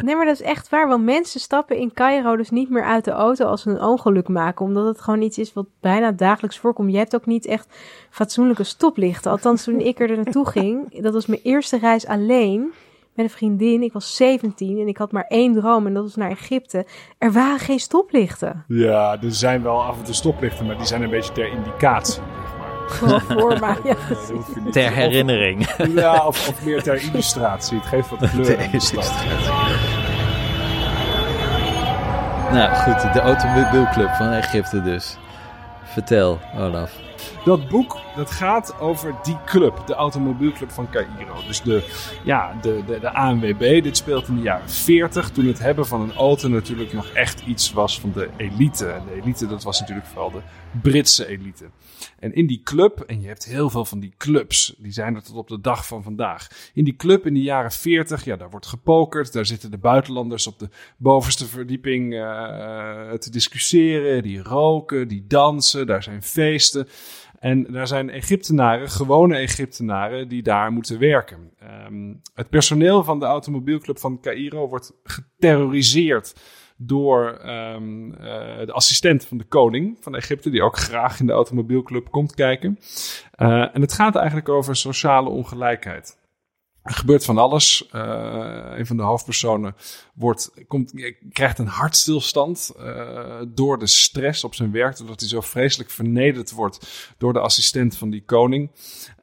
nee, 0.02 0.16
maar 0.16 0.24
dat 0.26 0.40
is 0.40 0.46
echt 0.46 0.68
waar. 0.68 0.88
Want 0.88 1.04
mensen 1.04 1.40
stappen 1.40 1.76
in 1.76 1.92
Cairo 1.92 2.36
dus 2.36 2.50
niet 2.50 2.70
meer 2.70 2.84
uit 2.84 3.04
de 3.04 3.10
auto 3.10 3.39
als 3.46 3.62
ze 3.62 3.70
een 3.70 3.82
ongeluk 3.82 4.28
maken. 4.28 4.64
Omdat 4.64 4.86
het 4.86 5.00
gewoon 5.00 5.22
iets 5.22 5.38
is 5.38 5.52
wat 5.52 5.66
bijna 5.80 6.12
dagelijks 6.12 6.58
voorkomt. 6.58 6.92
Je 6.92 6.98
hebt 6.98 7.14
ook 7.14 7.26
niet 7.26 7.46
echt 7.46 7.66
fatsoenlijke 8.10 8.64
stoplichten. 8.64 9.30
Althans, 9.30 9.64
toen 9.64 9.80
ik 9.80 10.00
er 10.00 10.16
naartoe 10.16 10.50
ging, 10.56 11.02
dat 11.02 11.12
was 11.12 11.26
mijn 11.26 11.40
eerste 11.42 11.78
reis 11.78 12.06
alleen 12.06 12.72
met 13.14 13.24
een 13.24 13.30
vriendin. 13.30 13.82
Ik 13.82 13.92
was 13.92 14.16
17 14.16 14.78
en 14.78 14.88
ik 14.88 14.96
had 14.96 15.12
maar 15.12 15.24
één 15.28 15.54
droom 15.54 15.86
en 15.86 15.94
dat 15.94 16.02
was 16.02 16.16
naar 16.16 16.30
Egypte. 16.30 16.86
Er 17.18 17.32
waren 17.32 17.58
geen 17.58 17.78
stoplichten. 17.78 18.64
Ja, 18.68 19.18
er 19.22 19.34
zijn 19.34 19.62
wel 19.62 19.82
af 19.82 19.98
en 19.98 20.04
toe 20.04 20.14
stoplichten, 20.14 20.66
maar 20.66 20.76
die 20.76 20.86
zijn 20.86 21.02
een 21.02 21.10
beetje 21.10 21.32
ter 21.32 21.52
indicatie. 21.52 22.14
Zeg 22.14 22.58
maar. 22.58 22.90
Gewoon 22.90 23.20
voor 23.20 23.60
mij. 23.60 23.76
Ja, 23.90 23.96
Ter 24.70 24.92
herinnering. 24.92 25.60
Of, 25.60 25.94
ja, 25.94 26.26
of, 26.26 26.48
of 26.48 26.64
meer 26.64 26.82
ter 26.82 27.02
illustratie. 27.02 27.78
Het 27.78 27.86
geeft 27.86 28.10
wat 28.10 28.30
kleur 28.30 28.80
stad. 28.80 29.12
Nou 32.52 32.74
goed, 32.74 33.12
de 33.12 33.20
automobielclub 33.20 34.10
van 34.10 34.32
Egypte 34.32 34.82
dus. 34.82 35.16
Vertel, 35.84 36.38
Olaf. 36.56 37.09
Dat 37.44 37.68
boek 37.68 37.98
dat 38.16 38.30
gaat 38.30 38.80
over 38.80 39.14
die 39.22 39.36
club, 39.44 39.86
de 39.86 39.94
Automobielclub 39.94 40.70
van 40.70 40.90
Cairo. 40.90 41.34
Dus 41.46 41.62
de, 41.62 41.82
ja, 42.24 42.58
de, 42.62 42.82
de, 42.86 43.00
de 43.00 43.10
ANWB. 43.10 43.82
Dit 43.82 43.96
speelt 43.96 44.28
in 44.28 44.36
de 44.36 44.42
jaren 44.42 44.70
40, 44.70 45.30
toen 45.30 45.46
het 45.46 45.58
hebben 45.58 45.86
van 45.86 46.00
een 46.00 46.12
auto 46.12 46.48
natuurlijk 46.48 46.92
nog 46.92 47.08
echt 47.08 47.40
iets 47.46 47.72
was 47.72 48.00
van 48.00 48.12
de 48.12 48.28
elite. 48.36 48.86
En 48.86 49.02
de 49.04 49.20
elite, 49.22 49.46
dat 49.46 49.62
was 49.62 49.80
natuurlijk 49.80 50.06
vooral 50.06 50.30
de 50.30 50.40
Britse 50.82 51.26
elite. 51.26 51.64
En 52.18 52.34
in 52.34 52.46
die 52.46 52.60
club, 52.62 53.00
en 53.00 53.20
je 53.20 53.26
hebt 53.26 53.44
heel 53.44 53.70
veel 53.70 53.84
van 53.84 54.00
die 54.00 54.12
clubs, 54.16 54.74
die 54.78 54.92
zijn 54.92 55.14
er 55.14 55.22
tot 55.22 55.36
op 55.36 55.48
de 55.48 55.60
dag 55.60 55.86
van 55.86 56.02
vandaag. 56.02 56.70
In 56.74 56.84
die 56.84 56.96
club 56.96 57.26
in 57.26 57.34
de 57.34 57.42
jaren 57.42 57.72
40, 57.72 58.24
ja, 58.24 58.36
daar 58.36 58.50
wordt 58.50 58.66
gepokerd. 58.66 59.32
Daar 59.32 59.46
zitten 59.46 59.70
de 59.70 59.78
buitenlanders 59.78 60.46
op 60.46 60.58
de 60.58 60.68
bovenste 60.96 61.46
verdieping 61.46 62.14
eh, 62.14 63.12
te 63.12 63.30
discussiëren. 63.30 64.22
Die 64.22 64.42
roken, 64.42 65.08
die 65.08 65.24
dansen, 65.26 65.86
daar 65.86 66.02
zijn 66.02 66.22
feesten. 66.22 66.88
En 67.40 67.62
daar 67.72 67.86
zijn 67.86 68.10
Egyptenaren, 68.10 68.90
gewone 68.90 69.36
Egyptenaren, 69.36 70.28
die 70.28 70.42
daar 70.42 70.72
moeten 70.72 70.98
werken. 70.98 71.50
Ehm, 71.58 72.14
het 72.34 72.48
personeel 72.48 73.04
van 73.04 73.18
de 73.18 73.24
automobielclub 73.24 73.98
van 73.98 74.20
Cairo 74.20 74.68
wordt 74.68 74.92
geterroriseerd 75.04 76.34
door 76.76 77.30
ehm, 77.30 78.12
eh, 78.12 78.66
de 78.66 78.72
assistent 78.72 79.24
van 79.24 79.38
de 79.38 79.44
koning 79.44 79.96
van 80.00 80.16
Egypte, 80.16 80.50
die 80.50 80.62
ook 80.62 80.76
graag 80.76 81.20
in 81.20 81.26
de 81.26 81.32
automobielclub 81.32 82.10
komt 82.10 82.34
kijken. 82.34 82.78
Eh, 83.32 83.74
en 83.74 83.80
het 83.80 83.92
gaat 83.92 84.16
eigenlijk 84.16 84.48
over 84.48 84.76
sociale 84.76 85.28
ongelijkheid. 85.28 86.19
Gebeurt 86.92 87.24
van 87.24 87.38
alles. 87.38 87.88
Uh, 87.94 88.62
een 88.76 88.86
van 88.86 88.96
de 88.96 89.02
hoofdpersonen 89.02 89.74
wordt, 90.14 90.50
komt, 90.66 90.92
krijgt 91.32 91.58
een 91.58 91.66
hartstilstand 91.66 92.72
uh, 92.78 93.40
door 93.48 93.78
de 93.78 93.86
stress 93.86 94.44
op 94.44 94.54
zijn 94.54 94.72
werk, 94.72 94.96
doordat 94.96 95.20
hij 95.20 95.28
zo 95.28 95.40
vreselijk 95.40 95.90
vernederd 95.90 96.50
wordt 96.50 97.14
door 97.18 97.32
de 97.32 97.40
assistent 97.40 97.96
van 97.96 98.10
die 98.10 98.22
koning. 98.24 98.70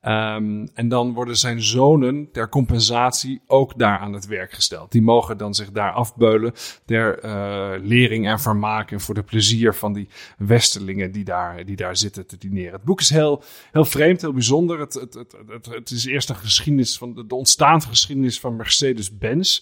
Um, 0.07 0.69
en 0.73 0.87
dan 0.87 1.13
worden 1.13 1.37
zijn 1.37 1.61
zonen 1.61 2.31
ter 2.31 2.49
compensatie 2.49 3.41
ook 3.47 3.77
daar 3.77 3.99
aan 3.99 4.13
het 4.13 4.27
werk 4.27 4.53
gesteld. 4.53 4.91
Die 4.91 5.01
mogen 5.01 5.37
dan 5.37 5.53
zich 5.53 5.71
daar 5.71 5.91
afbeulen 5.91 6.53
ter 6.85 7.25
uh, 7.25 7.69
lering 7.81 8.27
en 8.27 8.39
vermaak 8.39 8.91
en 8.91 9.01
voor 9.01 9.13
de 9.13 9.23
plezier 9.23 9.73
van 9.73 9.93
die 9.93 10.07
westerlingen 10.37 11.11
die 11.11 11.23
daar, 11.23 11.65
die 11.65 11.75
daar 11.75 11.97
zitten 11.97 12.27
te 12.27 12.37
dineren. 12.37 12.73
Het 12.73 12.83
boek 12.83 12.99
is 12.99 13.09
heel, 13.09 13.43
heel 13.71 13.85
vreemd, 13.85 14.21
heel 14.21 14.33
bijzonder. 14.33 14.79
Het, 14.79 14.93
het, 14.93 15.13
het, 15.13 15.35
het, 15.47 15.65
het 15.65 15.91
is 15.91 16.05
eerst 16.05 16.29
een 16.29 16.35
geschiedenis 16.35 16.97
van 16.97 17.13
de, 17.13 17.27
de 17.27 17.35
ontstaansgeschiedenis 17.57 18.39
van 18.39 18.55
Mercedes-Benz 18.55 19.61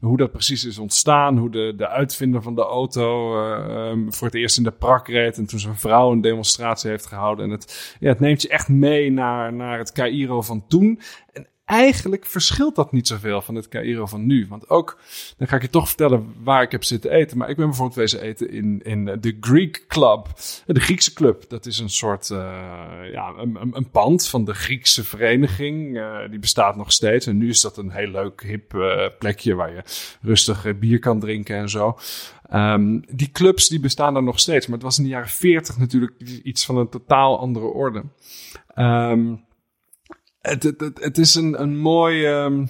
hoe 0.00 0.16
dat 0.16 0.32
precies 0.32 0.64
is 0.64 0.78
ontstaan. 0.78 1.38
Hoe 1.38 1.50
de, 1.50 1.72
de 1.76 1.88
uitvinder 1.88 2.42
van 2.42 2.54
de 2.54 2.62
auto 2.62 3.38
uh, 3.42 3.90
um, 3.90 4.12
voor 4.12 4.26
het 4.26 4.36
eerst 4.36 4.56
in 4.56 4.62
de 4.62 4.70
prak 4.70 5.08
reed. 5.08 5.36
En 5.36 5.46
toen 5.46 5.58
zijn 5.58 5.76
vrouw 5.76 6.12
een 6.12 6.20
demonstratie 6.20 6.90
heeft 6.90 7.06
gehouden. 7.06 7.44
En 7.44 7.50
het, 7.50 7.96
ja, 8.00 8.08
het 8.08 8.20
neemt 8.20 8.42
je 8.42 8.48
echt 8.48 8.68
mee 8.68 9.10
naar, 9.12 9.52
naar 9.52 9.78
het 9.78 9.92
Cairo 9.92 10.42
van 10.42 10.66
toen. 10.68 11.00
En 11.32 11.46
eigenlijk 11.64 12.26
verschilt 12.26 12.74
dat 12.74 12.92
niet 12.92 13.06
zoveel 13.06 13.42
van 13.42 13.54
het 13.54 13.68
Cairo 13.68 14.06
van 14.06 14.26
nu. 14.26 14.46
Want 14.48 14.70
ook, 14.70 14.98
dan 15.36 15.48
ga 15.48 15.56
ik 15.56 15.62
je 15.62 15.70
toch 15.70 15.88
vertellen 15.88 16.34
waar 16.42 16.62
ik 16.62 16.70
heb 16.70 16.84
zitten 16.84 17.10
eten. 17.10 17.38
Maar 17.38 17.48
ik 17.48 17.56
ben 17.56 17.66
bijvoorbeeld 17.66 17.98
wezen 17.98 18.20
eten 18.20 18.50
in, 18.50 18.82
in 18.82 19.04
de 19.04 19.36
Greek 19.40 19.84
Club. 19.88 20.28
De 20.66 20.80
Griekse 20.80 21.12
Club. 21.12 21.44
Dat 21.48 21.66
is 21.66 21.78
een 21.78 21.90
soort, 21.90 22.28
uh, 22.30 22.38
ja, 23.12 23.34
een, 23.38 23.58
een, 23.72 23.90
pand 23.90 24.28
van 24.28 24.44
de 24.44 24.54
Griekse 24.54 25.04
vereniging. 25.04 25.96
Uh, 25.96 26.18
die 26.30 26.38
bestaat 26.38 26.76
nog 26.76 26.92
steeds. 26.92 27.26
En 27.26 27.36
nu 27.36 27.48
is 27.48 27.60
dat 27.60 27.76
een 27.76 27.90
heel 27.90 28.10
leuk, 28.10 28.42
hip 28.42 28.74
uh, 28.74 29.06
plekje 29.18 29.54
waar 29.54 29.74
je 29.74 29.82
rustig 30.22 30.78
bier 30.78 30.98
kan 30.98 31.20
drinken 31.20 31.56
en 31.56 31.68
zo. 31.68 31.98
Um, 32.52 33.02
die 33.10 33.30
clubs 33.30 33.68
die 33.68 33.80
bestaan 33.80 34.16
er 34.16 34.22
nog 34.22 34.40
steeds. 34.40 34.66
Maar 34.66 34.76
het 34.76 34.84
was 34.84 34.98
in 34.98 35.04
de 35.04 35.10
jaren 35.10 35.28
40 35.28 35.78
natuurlijk 35.78 36.20
iets 36.42 36.64
van 36.64 36.76
een 36.76 36.88
totaal 36.88 37.38
andere 37.38 37.66
orde. 37.66 38.02
Um, 38.76 39.44
Het, 40.48 40.62
het, 40.62 40.90
het, 41.00 41.18
is 41.18 41.34
een, 41.34 41.60
een 41.60 41.78
mooi. 41.78 42.26
Um, 42.26 42.68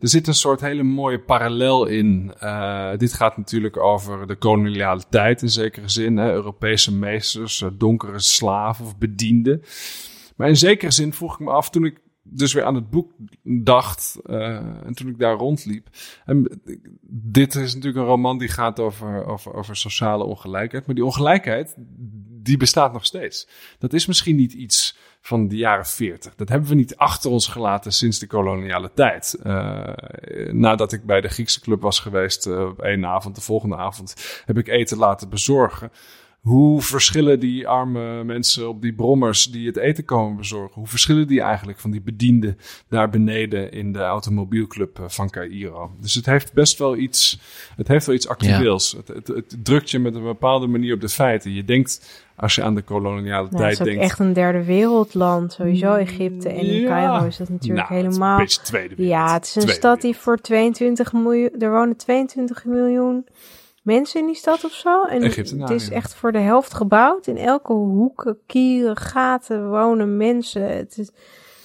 er 0.00 0.08
zit 0.08 0.26
een 0.26 0.34
soort 0.34 0.60
hele 0.60 0.82
mooie 0.82 1.20
parallel 1.20 1.86
in. 1.86 2.34
Uh, 2.42 2.90
dit 2.96 3.12
gaat 3.12 3.36
natuurlijk 3.36 3.76
over 3.76 4.26
de 4.26 4.36
koloniale 4.36 5.02
in 5.40 5.50
zekere 5.50 5.88
zin. 5.88 6.16
Hè? 6.16 6.32
Europese 6.32 6.94
meesters, 6.94 7.60
uh, 7.60 7.68
donkere 7.72 8.18
slaven 8.18 8.84
of 8.84 8.98
bedienden. 8.98 9.62
Maar 10.36 10.48
in 10.48 10.56
zekere 10.56 10.90
zin 10.90 11.12
vroeg 11.12 11.34
ik 11.34 11.40
me 11.40 11.50
af 11.50 11.70
toen 11.70 11.84
ik 11.84 12.00
dus 12.30 12.52
weer 12.52 12.64
aan 12.64 12.74
het 12.74 12.90
boek 12.90 13.12
dacht 13.42 14.18
uh, 14.26 14.56
en 14.56 14.94
toen 14.94 15.08
ik 15.08 15.18
daar 15.18 15.36
rondliep. 15.36 15.88
En 16.24 16.60
dit 17.10 17.54
is 17.54 17.74
natuurlijk 17.74 18.02
een 18.02 18.10
roman 18.10 18.38
die 18.38 18.48
gaat 18.48 18.80
over, 18.80 19.24
over, 19.24 19.54
over 19.54 19.76
sociale 19.76 20.24
ongelijkheid. 20.24 20.86
Maar 20.86 20.94
die 20.94 21.04
ongelijkheid, 21.04 21.74
die 22.42 22.56
bestaat 22.56 22.92
nog 22.92 23.04
steeds. 23.04 23.48
Dat 23.78 23.92
is 23.92 24.06
misschien 24.06 24.36
niet 24.36 24.52
iets 24.52 24.96
van 25.20 25.48
de 25.48 25.56
jaren 25.56 25.86
40. 25.86 26.34
Dat 26.34 26.48
hebben 26.48 26.68
we 26.68 26.74
niet 26.74 26.96
achter 26.96 27.30
ons 27.30 27.46
gelaten 27.46 27.92
sinds 27.92 28.18
de 28.18 28.26
koloniale 28.26 28.90
tijd. 28.94 29.38
Uh, 29.44 29.92
nadat 30.50 30.92
ik 30.92 31.04
bij 31.04 31.20
de 31.20 31.28
Griekse 31.28 31.60
club 31.60 31.82
was 31.82 32.00
geweest 32.00 32.46
uh, 32.46 32.66
op 32.66 32.82
één 32.82 33.06
avond, 33.06 33.34
de 33.34 33.40
volgende 33.40 33.76
avond 33.76 34.42
heb 34.44 34.58
ik 34.58 34.68
eten 34.68 34.98
laten 34.98 35.28
bezorgen. 35.28 35.90
Hoe 36.46 36.82
verschillen 36.82 37.40
die 37.40 37.68
arme 37.68 38.24
mensen 38.24 38.68
op 38.68 38.82
die 38.82 38.92
brommers 38.92 39.50
die 39.50 39.66
het 39.66 39.76
eten 39.76 40.04
komen 40.04 40.36
bezorgen? 40.36 40.74
Hoe 40.74 40.86
verschillen 40.86 41.26
die 41.26 41.40
eigenlijk 41.40 41.78
van 41.78 41.90
die 41.90 42.00
bedienden 42.00 42.58
daar 42.88 43.10
beneden 43.10 43.72
in 43.72 43.92
de 43.92 43.98
automobielclub 43.98 44.98
van 45.06 45.30
Cairo? 45.30 45.90
Dus 46.00 46.14
het 46.14 46.26
heeft 46.26 46.52
best 46.52 46.78
wel 46.78 46.96
iets, 46.96 47.40
het 47.76 47.88
heeft 47.88 48.06
wel 48.06 48.14
iets 48.14 48.28
actueels. 48.28 48.90
Ja. 48.90 48.98
Het, 48.98 49.08
het, 49.08 49.26
het, 49.26 49.56
drukt 49.62 49.90
je 49.90 49.98
met 49.98 50.14
een 50.14 50.22
bepaalde 50.22 50.66
manier 50.66 50.94
op 50.94 51.00
de 51.00 51.08
feiten. 51.08 51.54
Je 51.54 51.64
denkt, 51.64 52.24
als 52.36 52.54
je 52.54 52.62
aan 52.62 52.74
de 52.74 52.82
koloniale 52.82 53.48
nou, 53.50 53.62
tijd 53.62 53.76
denkt. 53.76 53.92
Het 53.92 54.02
is 54.02 54.10
echt 54.10 54.18
een 54.18 54.32
derde 54.32 54.64
wereldland. 54.64 55.52
Sowieso 55.52 55.94
Egypte 55.94 56.48
en 56.48 56.56
in 56.56 56.80
Ja. 56.80 56.88
Cairo 56.88 57.26
is 57.26 57.36
dat 57.36 57.48
natuurlijk 57.48 57.88
Nou, 57.88 58.00
het 58.00 58.06
is 58.06 58.14
helemaal... 58.14 58.38
een 58.38 58.44
beetje 58.44 58.62
tweede 58.62 58.94
wereld. 58.94 59.16
Ja, 59.16 59.32
het 59.32 59.44
is 59.44 59.54
een 59.54 59.60
Tweede 59.60 59.80
stad 59.80 60.00
die 60.00 60.16
voor 60.16 60.40
22 60.40 61.12
miljoen... 61.12 61.50
Er 61.58 61.70
wonen 61.70 61.96
22 61.96 62.64
miljoen 62.64 63.26
mensen 63.86 64.20
in 64.20 64.26
die 64.26 64.34
stad 64.34 64.64
of 64.64 64.72
zo. 64.72 65.04
En 65.04 65.22
het 65.22 65.70
is 65.70 65.86
ja. 65.86 65.94
echt 65.94 66.14
voor 66.14 66.32
de 66.32 66.38
helft 66.38 66.74
gebouwd. 66.74 67.26
In 67.26 67.36
elke 67.36 67.72
hoeken, 67.72 68.38
kieren, 68.46 68.96
gaten 68.96 69.70
wonen 69.70 70.16
mensen. 70.16 70.76
Het 70.76 70.98
is, 70.98 71.10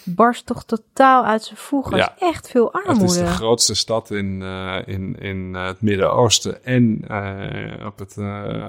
barst 0.03 0.45
toch 0.45 0.63
totaal 0.65 1.25
uit 1.25 1.43
zijn 1.43 1.57
voegen. 1.57 1.97
Ja. 1.97 2.15
Is 2.15 2.27
echt 2.27 2.49
veel 2.49 2.69
Het 2.71 2.81
is 2.83 2.87
armoede. 2.89 3.19
de 3.19 3.25
grootste 3.27 3.75
stad 3.75 4.11
in, 4.11 4.41
eh, 4.41 4.77
in, 4.85 5.15
in 5.19 5.55
eh, 5.55 5.65
het 5.65 5.81
Midden-Oosten 5.81 6.63
en 6.65 7.03
eh, 7.07 7.85
op 7.85 7.99
het 7.99 8.17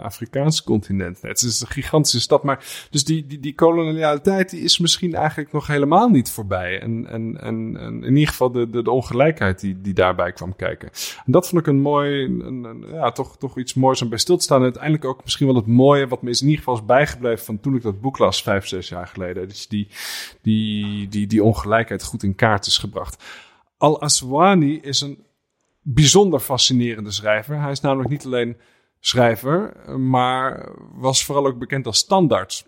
Afrikaanse 0.03 0.65
continent. 0.65 1.21
Het 1.23 1.43
is 1.43 1.61
een 1.61 1.67
gigantische 1.67 2.21
stad, 2.21 2.43
maar 2.43 2.87
dus 2.91 3.05
die, 3.05 3.27
die, 3.27 3.41
die 3.41 3.55
kolonialiteit 3.55 4.51
die 4.51 4.61
is 4.61 4.79
misschien 4.79 5.15
eigenlijk 5.15 5.53
nog 5.53 5.67
helemaal 5.67 6.09
niet 6.09 6.31
voorbij. 6.31 6.81
En, 6.81 7.07
en, 7.11 7.41
en, 7.41 7.77
en 7.81 8.05
in 8.05 8.13
ieder 8.15 8.29
geval 8.29 8.51
de, 8.53 8.71
de, 8.71 8.83
de 8.83 8.91
ongelijkheid 8.91 9.61
die, 9.61 9.81
die 9.81 9.95
daarbij 9.95 10.33
kwam 10.33 10.57
kijken. 10.57 10.91
En 11.27 11.33
dat 11.33 11.49
vond 11.49 11.61
ik 11.61 11.67
een 11.67 11.81
mooi, 11.81 12.25
een, 12.25 12.65
een- 12.65 12.85
ja, 12.93 13.11
toch, 13.13 13.37
toch 13.39 13.59
iets 13.59 13.75
moois 13.75 14.03
om 14.03 14.09
bij 14.09 14.19
stil 14.19 14.37
te 14.37 14.43
staan. 14.43 14.57
En 14.59 14.63
uiteindelijk 14.65 15.05
ook 15.05 15.23
misschien 15.25 15.47
wel 15.47 15.57
het 15.57 15.67
mooie 15.67 16.09
wat 16.09 16.23
me 16.23 16.31
is 16.31 16.41
in 16.41 16.47
ieder 16.47 16.59
geval 16.65 16.79
is 16.79 16.85
bijgebleven 16.87 17.45
van 17.45 17.61
toen 17.61 17.75
ik 17.77 17.83
dat 17.83 18.01
boek 18.01 18.19
las, 18.19 18.43
vijf, 18.43 18.67
zes 18.67 18.89
jaar 18.89 19.07
geleden. 19.07 19.49
Dus 19.49 19.69
die, 19.69 19.89
die, 20.43 21.09
die, 21.09 21.27
die 21.33 21.45
ongelijkheid 21.45 22.03
goed 22.03 22.23
in 22.23 22.35
kaart 22.35 22.67
is 22.67 22.79
gebracht. 22.79 23.25
Al-Aswani 23.77 24.81
is 24.81 25.01
een 25.01 25.27
bijzonder 25.81 26.41
fascinerende 26.41 27.11
schrijver. 27.11 27.61
Hij 27.61 27.71
is 27.71 27.81
namelijk 27.81 28.11
niet 28.11 28.25
alleen 28.25 28.57
schrijver, 29.01 29.91
maar 30.01 30.73
was 30.93 31.25
vooral 31.25 31.47
ook 31.47 31.59
bekend 31.59 31.87
als 31.87 31.99
standaard. 31.99 32.67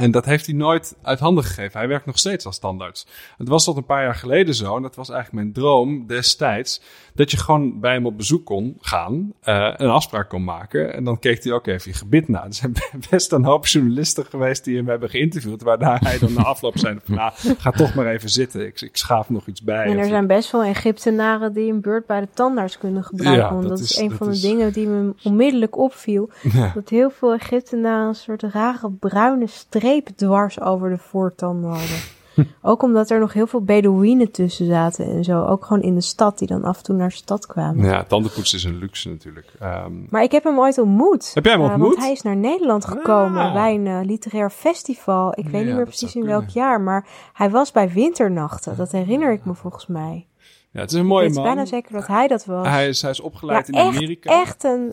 En 0.00 0.10
dat 0.10 0.24
heeft 0.24 0.46
hij 0.46 0.54
nooit 0.54 0.96
uit 1.02 1.18
handen 1.18 1.44
gegeven. 1.44 1.78
Hij 1.78 1.88
werkt 1.88 2.06
nog 2.06 2.18
steeds 2.18 2.46
als 2.46 2.56
standaard. 2.56 3.06
Het 3.38 3.48
was 3.48 3.64
tot 3.64 3.76
een 3.76 3.84
paar 3.84 4.02
jaar 4.02 4.14
geleden 4.14 4.54
zo, 4.54 4.76
en 4.76 4.82
dat 4.82 4.96
was 4.96 5.10
eigenlijk 5.10 5.42
mijn 5.42 5.54
droom 5.54 6.06
destijds, 6.06 6.80
dat 7.14 7.30
je 7.30 7.36
gewoon 7.36 7.80
bij 7.80 7.92
hem 7.92 8.06
op 8.06 8.16
bezoek 8.16 8.44
kon 8.46 8.76
gaan, 8.80 9.32
eh, 9.40 9.72
een 9.76 9.88
afspraak 9.88 10.28
kon 10.28 10.44
maken. 10.44 10.94
En 10.94 11.04
dan 11.04 11.18
keek 11.18 11.44
hij 11.44 11.52
ook 11.52 11.66
even 11.66 11.90
je 11.90 11.96
gebit 11.96 12.28
na. 12.28 12.44
Er 12.44 12.54
zijn 12.54 12.72
best 13.10 13.32
een 13.32 13.44
hoop 13.44 13.66
journalisten 13.66 14.24
geweest 14.24 14.64
die 14.64 14.76
hem 14.76 14.88
hebben 14.88 15.10
geïnterviewd, 15.10 15.62
waarna 15.62 15.98
hij 16.02 16.18
dan 16.18 16.32
na 16.32 16.42
afloop 16.42 16.78
zei 16.78 16.98
van, 17.04 17.14
nou, 17.14 17.32
ga 17.58 17.70
toch 17.70 17.94
maar 17.94 18.06
even 18.06 18.28
zitten. 18.30 18.66
Ik, 18.66 18.80
ik 18.80 18.96
schaaf 18.96 19.30
nog 19.30 19.46
iets 19.46 19.62
bij. 19.62 19.84
En 19.84 19.98
er 19.98 20.04
zijn 20.04 20.26
best 20.26 20.50
wel 20.52 20.62
Egyptenaren 20.62 21.52
die 21.52 21.72
een 21.72 21.80
beurt 21.80 22.06
bij 22.06 22.20
de 22.20 22.28
tandarts 22.34 22.78
kunnen 22.78 23.04
gebruiken. 23.04 23.44
Ja, 23.44 23.50
want 23.52 23.68
dat 23.68 23.78
dat, 23.78 23.80
is- 23.88 23.96
een 23.98 24.08
dat 24.08 24.18
van 24.18 24.30
de 24.30 24.40
dingen 24.40 24.72
die 24.72 24.86
me 24.86 25.14
onmiddellijk 25.22 25.76
opviel. 25.78 26.30
Ja. 26.42 26.70
Dat 26.74 26.88
heel 26.88 27.10
veel 27.10 27.32
Egyptenaren 27.34 28.08
een 28.08 28.14
soort 28.14 28.42
rare 28.42 28.90
bruine 28.90 29.46
streep 29.46 29.88
dwars 30.16 30.60
over 30.60 30.90
de 30.90 30.98
voortanden 30.98 31.70
hadden. 31.70 31.98
Ook 32.62 32.82
omdat 32.82 33.10
er 33.10 33.20
nog 33.20 33.32
heel 33.32 33.46
veel 33.46 33.60
Bedouinen 33.62 34.30
tussen 34.30 34.66
zaten 34.66 35.04
en 35.06 35.24
zo. 35.24 35.44
Ook 35.44 35.64
gewoon 35.64 35.82
in 35.82 35.94
de 35.94 36.00
stad, 36.00 36.38
die 36.38 36.48
dan 36.48 36.64
af 36.64 36.76
en 36.76 36.82
toe 36.82 36.94
naar 36.96 37.08
de 37.08 37.14
stad 37.14 37.46
kwamen. 37.46 37.84
Ja, 37.84 38.04
tandenpoetsen 38.04 38.58
is 38.58 38.64
een 38.64 38.78
luxe 38.78 39.08
natuurlijk. 39.08 39.52
Ehm, 39.60 39.92
Maar 40.08 40.22
ik 40.22 40.32
heb 40.32 40.44
hem 40.44 40.58
ooit 40.58 40.78
ontmoet. 40.78 41.30
Heb 41.34 41.44
jij 41.44 41.52
hem 41.52 41.62
Eh, 41.62 41.68
ontmoet? 41.70 41.88
want 41.88 42.00
hij 42.00 42.12
is 42.12 42.22
naar 42.22 42.36
Nederland 42.36 42.84
gekomen 42.84 43.42
Ah. 43.42 43.52
bij 43.52 43.74
een 43.74 43.86
eh, 43.86 43.98
literair 44.02 44.50
festival. 44.50 45.32
Ik 45.38 45.48
weet 45.48 45.64
niet 45.64 45.74
meer 45.74 45.84
precies 45.84 46.14
in 46.14 46.24
welk 46.24 46.48
jaar, 46.48 46.80
maar 46.80 47.06
hij 47.32 47.50
was 47.50 47.72
bij 47.72 47.90
Winternachten. 47.92 48.76
Dat 48.76 48.92
herinner 48.92 49.32
ik 49.32 49.44
me 49.44 49.54
volgens 49.54 49.86
mij. 49.86 50.26
ja, 50.70 50.80
het 50.80 50.90
is 50.90 50.96
een 50.96 51.02
Ik 51.04 51.08
mooie 51.08 51.26
weet 51.26 51.34
man. 51.34 51.44
bijna 51.44 51.64
zeker 51.64 51.92
dat 51.92 52.06
hij 52.06 52.28
dat 52.28 52.44
was. 52.44 52.66
Hij 52.66 52.88
is, 52.88 53.02
hij 53.02 53.10
is 53.10 53.20
opgeleid 53.20 53.66
ja, 53.66 53.80
in 53.80 53.86
echt, 53.86 53.96
Amerika. 53.96 54.40
echt 54.40 54.64
een... 54.64 54.92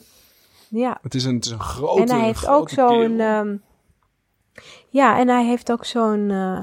Ja, 0.69 0.97
Het 1.01 1.15
is 1.15 1.23
een, 1.25 1.35
het 1.35 1.45
is 1.45 1.51
een 1.51 1.59
grote 1.59 2.01
en 2.01 2.09
hij 2.09 2.25
heeft 2.25 2.47
ook 2.47 2.69
zo'n... 2.69 3.19
ja, 4.89 5.19
en 5.19 5.27
hij 5.27 5.45
heeft 5.45 5.71
ook 5.71 5.85
zo'n... 5.85 6.29
eh, 6.31 6.59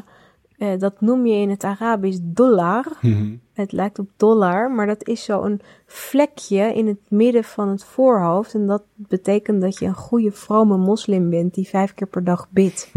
eh, 0.59 0.78
dat 0.78 1.00
noem 1.00 1.26
je 1.26 1.35
in 1.35 1.50
het 1.50 1.64
Arabisch 1.64 2.18
dollar. 2.22 2.85
Mhm. 3.00 3.37
Het 3.52 3.72
lijkt 3.72 3.98
op 3.98 4.09
dollar, 4.16 4.70
maar 4.70 4.87
dat 4.87 5.09
is 5.09 5.24
zo'n 5.24 5.61
vlekje 5.87 6.74
in 6.74 6.87
het 6.87 6.98
midden 7.09 7.44
van 7.44 7.68
het 7.68 7.85
voorhoofd. 7.85 8.54
En 8.54 8.66
dat 8.66 8.83
betekent 8.94 9.61
dat 9.61 9.78
je 9.78 9.87
een 9.87 9.94
goede, 9.94 10.33
vrome 10.33 10.76
moslim 10.76 11.30
bent 11.30 11.54
die 11.54 11.68
vijf 11.68 11.94
keer 11.94 12.07
per 12.07 12.24
dag 12.24 12.46
bidt. 12.50 12.92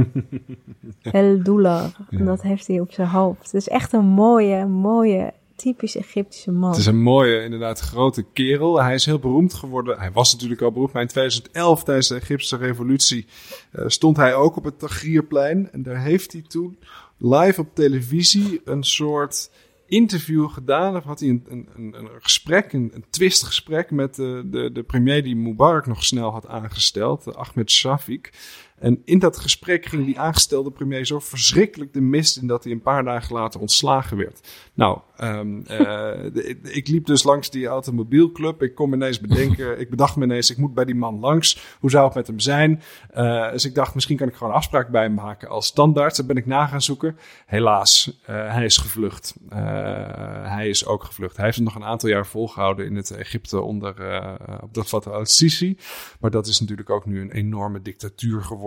El 1.02 1.44
dollar. 1.44 1.92
En 2.10 2.26
dat 2.26 2.42
heeft 2.42 2.68
hij 2.68 2.80
op 2.80 2.92
zijn 2.92 3.08
hoofd. 3.08 3.44
Het 3.44 3.54
is 3.54 3.68
echt 3.68 3.94
een 3.94 4.06
mooie, 4.06 4.66
mooie, 4.66 5.34
typisch 5.58 5.96
Egyptische 5.96 6.52
man. 6.52 6.70
Het 6.70 6.80
is 6.80 6.86
een 6.86 7.02
mooie, 7.02 7.44
inderdaad, 7.44 7.80
grote 7.80 8.26
kerel. 8.34 8.82
Hij 8.82 8.94
is 8.94 9.06
heel 9.06 9.20
beroemd 9.20 9.54
geworden. 9.54 10.00
Hij 10.00 10.12
was 10.12 10.34
natuurlijk 10.34 10.62
al 10.62 10.72
beroemd, 10.72 10.94
maar 10.94 11.02
in 11.02 11.08
2011 11.08 11.84
tijdens 11.84 12.08
de 12.08 12.16
Egyptische 12.16 12.58
revolutie 12.58 13.26
eh, 13.72 13.84
stond 13.88 14.18
hij 14.18 14.36
ook 14.36 14.56
op 14.56 14.64
het 14.64 14.80
Tahrirplein. 14.80 15.72
En 15.72 15.84
daar 15.84 16.02
heeft 16.02 16.32
hij 16.32 16.44
toen 16.48 16.78
live 17.18 17.62
op 17.62 17.68
televisie 17.74 18.62
een 18.66 18.84
soort 18.84 19.50
interview 19.88 20.50
gedaan. 20.50 20.96
Of 20.96 21.04
had 21.04 21.20
hij 21.20 21.30
een, 21.30 21.46
een, 21.50 21.68
een, 21.76 22.10
gesprek, 22.20 22.74
een, 22.74 23.06
twistgesprek 23.10 23.92
met 23.92 24.16
de, 24.16 24.42
de, 24.46 24.72
de 24.72 24.84
premier 24.84 25.24
die 25.24 25.36
Mubarak 25.36 25.88
nog 25.88 26.04
snel 26.04 26.32
had 26.32 26.48
aangesteld, 26.48 27.36
Ahmed 27.36 27.72
Shafik. 27.72 28.32
En 28.80 29.02
in 29.06 29.20
dat 29.20 29.38
gesprek 29.38 29.86
ging 29.86 30.06
die 30.06 30.20
aangestelde 30.20 30.72
premier 30.72 31.06
zo 31.06 31.20
verschrikkelijk 31.20 31.94
de 31.94 32.02
mist 32.02 32.38
in 32.38 32.48
dat 32.48 32.64
hij 32.64 32.74
een 32.74 32.82
paar 32.82 33.04
dagen 33.04 33.36
later 33.36 33.60
ontslagen 33.60 34.18
werd. 34.18 34.48
Nou, 34.74 35.00
ehm, 35.18 35.62
eh, 35.66 36.76
ik- 36.76 36.88
liep 36.88 37.06
dus 37.06 37.24
langs 37.24 37.50
die 37.50 37.68
automobielclub. 37.68 38.62
Ik 38.62 38.76
kon 38.76 38.90
me 38.90 38.96
ineens 38.96 39.20
bedenken, 39.20 39.80
ik 39.80 39.90
bedacht 39.90 40.16
me 40.16 40.24
ineens, 40.24 40.50
ik 40.52 40.58
moet 40.58 40.74
bij 40.74 40.86
die 40.86 40.96
man 40.96 41.20
langs. 41.20 41.76
Hoe 41.80 41.90
zou 41.90 42.06
het 42.06 42.16
met 42.16 42.28
hem 42.28 42.40
zijn? 42.40 42.82
Eh, 43.10 43.52
dus 43.52 43.66
ik 43.66 43.76
dacht, 43.76 43.94
misschien 43.94 44.18
kan 44.18 44.28
ik 44.28 44.34
gewoon 44.34 44.50
een 44.50 44.58
afspraak 44.58 44.90
bij 44.90 45.04
hem 45.04 45.14
maken 45.14 45.50
als 45.50 45.66
standaard. 45.66 46.16
Dat 46.16 46.28
ben 46.28 46.38
ik 46.38 46.46
na 46.46 46.66
gaan 46.66 46.82
zoeken. 46.82 47.18
Helaas, 47.46 48.20
eh, 48.26 48.36
hij 48.54 48.66
is 48.66 48.78
gevlucht. 48.78 49.36
Hij 49.50 50.70
is 50.70 50.86
ook 50.86 51.04
gevlucht. 51.04 51.36
Hij 51.38 51.46
heeft 51.46 51.60
nog 51.60 51.76
een 51.76 51.84
aantal 51.84 52.10
jaar 52.10 52.28
volgehouden 52.28 52.86
in 52.86 52.96
het 52.96 53.12
Egypte 53.12 53.62
onder 53.62 53.96
uh, 54.00 54.34
Abdel 54.62 54.84
Fattah 54.84 55.14
al-Sisi. 55.14 55.78
Maar 56.20 56.32
dat 56.32 56.48
is 56.48 56.60
natuurlijk 56.60 56.90
ook 56.90 57.06
nu 57.06 57.22
een 57.22 57.32
enorme 57.32 57.82
dictatuur 57.82 58.42
geworden. 58.42 58.66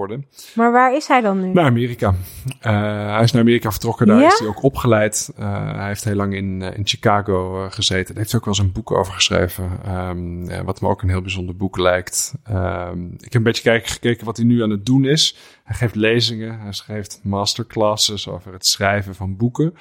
Maar 0.54 0.72
waar 0.72 0.94
is 0.94 1.06
hij 1.06 1.20
dan 1.20 1.40
nu? 1.40 1.52
Naar 1.52 1.64
Amerika. 1.64 2.08
Uh, 2.08 3.14
hij 3.14 3.22
is 3.22 3.32
naar 3.32 3.42
Amerika 3.42 3.70
vertrokken. 3.70 4.06
Daar 4.06 4.20
Ja? 4.20 4.26
is 4.26 4.38
hij 4.38 4.48
ook 4.48 4.62
opgeleid. 4.62 5.32
Uh, 5.38 5.74
hij 5.74 5.86
heeft 5.86 6.04
heel 6.04 6.14
lang 6.14 6.34
in, 6.34 6.60
uh, 6.60 6.76
in 6.76 6.86
Chicago 6.86 7.68
gezeten. 7.70 8.06
Daar 8.06 8.16
heeft 8.16 8.30
hij 8.30 8.40
ook 8.40 8.46
wel 8.46 8.54
eens 8.54 8.64
een 8.64 8.72
boek 8.72 8.90
over 8.90 9.12
geschreven. 9.12 9.70
Um, 9.88 10.44
ja, 10.50 10.64
wat 10.64 10.80
me 10.80 10.88
ook 10.88 11.02
een 11.02 11.08
heel 11.08 11.22
bijzonder 11.22 11.56
boek 11.56 11.78
lijkt. 11.78 12.34
Um, 12.50 13.12
ik 13.12 13.22
heb 13.22 13.34
een 13.34 13.42
beetje 13.42 13.62
kijken, 13.62 13.90
gekeken 13.90 14.24
wat 14.26 14.36
hij 14.36 14.46
nu 14.46 14.62
aan 14.62 14.70
het 14.70 14.86
doen 14.86 15.04
is. 15.04 15.36
Hij 15.64 15.76
geeft 15.76 15.94
lezingen. 15.94 16.60
Hij 16.60 16.72
schrijft 16.72 17.20
masterclasses 17.22 18.28
over 18.28 18.52
het 18.52 18.66
schrijven 18.66 19.14
van 19.14 19.36
boeken. 19.36 19.74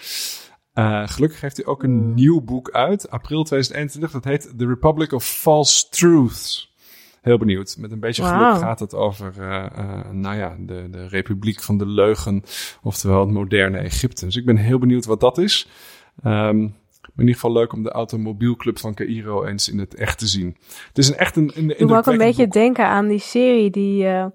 Uh, 0.73 1.07
gelukkig 1.07 1.41
heeft 1.41 1.57
hij 1.57 1.65
ook 1.65 1.83
een 1.83 2.13
nieuw 2.13 2.41
boek 2.41 2.71
uit, 2.71 3.09
april 3.09 3.43
2021. 3.43 4.11
Dat 4.11 4.23
heet 4.23 4.57
The 4.57 4.67
Republic 4.67 5.11
of 5.11 5.23
False 5.25 5.89
Truths. 5.89 6.68
Heel 7.29 7.37
benieuwd. 7.37 7.75
Met 7.79 7.91
een 7.91 7.99
beetje 7.99 8.23
geluk 8.23 8.39
Wow. 8.39 8.57
gaat 8.57 8.79
het 8.79 8.93
over, 8.93 9.33
uh, 9.39 9.65
uh, 9.77 10.11
nou 10.11 10.37
ja, 10.37 10.55
de, 10.59 10.87
de 10.91 11.07
Republiek 11.07 11.61
van 11.61 11.77
de 11.77 11.85
Leugen, 11.85 12.43
oftewel 12.83 13.19
het 13.19 13.29
moderne 13.29 13.77
Egypte. 13.77 14.25
Dus 14.25 14.35
ik 14.35 14.45
ben 14.45 14.57
heel 14.57 14.79
benieuwd 14.79 15.05
wat 15.05 15.19
dat 15.19 15.37
is. 15.37 15.69
Um, 16.25 16.59
in 16.59 16.73
ieder 17.17 17.33
geval 17.33 17.51
leuk 17.51 17.73
om 17.73 17.83
de 17.83 17.91
automobielclub 17.91 18.79
van 18.79 18.93
Cairo 18.93 19.43
eens 19.45 19.69
in 19.69 19.79
het 19.79 19.95
echt 19.95 20.17
te 20.17 20.27
zien. 20.27 20.57
Het 20.87 20.97
is 20.97 21.09
een 21.09 21.15
echt 21.15 21.35
een. 21.35 21.51
een 21.55 21.73
Doe 21.77 21.87
me 21.87 21.97
ook 21.97 22.05
een 22.05 22.17
beetje 22.17 22.43
boek. 22.43 22.53
denken 22.53 22.85
aan 22.85 23.07
die 23.07 23.19
serie 23.19 23.69
die. 23.69 24.03
Uh, 24.03 24.25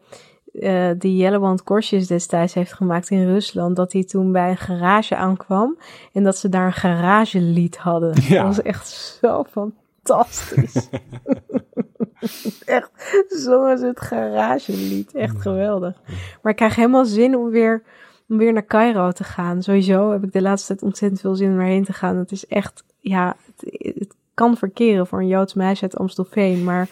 uh, 0.53 0.91
die 0.99 1.63
korstjes 1.65 2.07
destijds 2.07 2.55
heeft 2.55 2.73
gemaakt 2.73 3.11
in 3.11 3.27
Rusland, 3.27 3.77
dat 3.77 3.93
hij 3.93 4.05
toen 4.05 4.33
bij 4.33 4.51
een 4.51 4.57
garage 4.57 5.17
aankwam 5.17 5.79
en 6.13 6.23
dat 6.23 6.37
ze 6.37 6.49
daar 6.49 6.67
een 6.67 6.73
garagelied 6.73 7.77
hadden. 7.77 8.15
Ja. 8.23 8.45
Dat 8.45 8.57
was 8.57 8.63
echt 8.63 8.89
zo 8.89 9.45
fantastisch. 9.51 10.89
echt, 12.65 12.91
zongen 13.29 13.79
ze 13.79 13.87
het 13.87 14.01
garagelied. 14.01 15.15
Echt 15.15 15.41
geweldig. 15.41 16.01
Maar 16.43 16.53
ik 16.53 16.59
krijg 16.59 16.75
helemaal 16.75 17.05
zin 17.05 17.37
om 17.37 17.51
weer, 17.51 17.83
om 18.29 18.37
weer 18.37 18.53
naar 18.53 18.67
Cairo 18.67 19.13
te 19.13 19.25
gaan. 19.25 19.63
Sowieso 19.63 20.11
heb 20.11 20.25
ik 20.25 20.33
de 20.33 20.43
laatste 20.43 20.67
tijd 20.67 20.83
ontzettend 20.83 21.21
veel 21.21 21.35
zin 21.35 21.53
om 21.53 21.61
erheen 21.61 21.85
te 21.85 21.93
gaan. 21.93 22.17
Het 22.17 22.33
is 22.33 22.47
echt, 22.47 22.85
ja, 23.01 23.37
het, 23.47 23.95
het 23.99 24.15
kan 24.35 24.57
verkeren 24.57 25.07
voor 25.07 25.21
een 25.21 25.27
Joods 25.27 25.55
meisje 25.55 25.83
uit 25.83 25.97
Amstelveen, 25.97 26.65
maar 26.65 26.89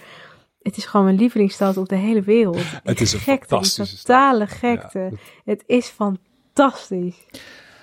het 0.63 0.77
is 0.77 0.85
gewoon 0.85 1.07
mijn 1.07 1.19
lievelingsstad 1.19 1.77
op 1.77 1.89
de 1.89 1.97
hele 1.97 2.23
wereld. 2.23 2.63
Het 2.83 3.01
is 3.01 3.13
een 3.13 3.19
gekte, 3.19 3.49
fantastische 3.49 3.97
totale 3.97 4.47
gekte. 4.47 5.11
Het 5.45 5.63
is 5.67 5.87
fantastisch. 5.87 7.27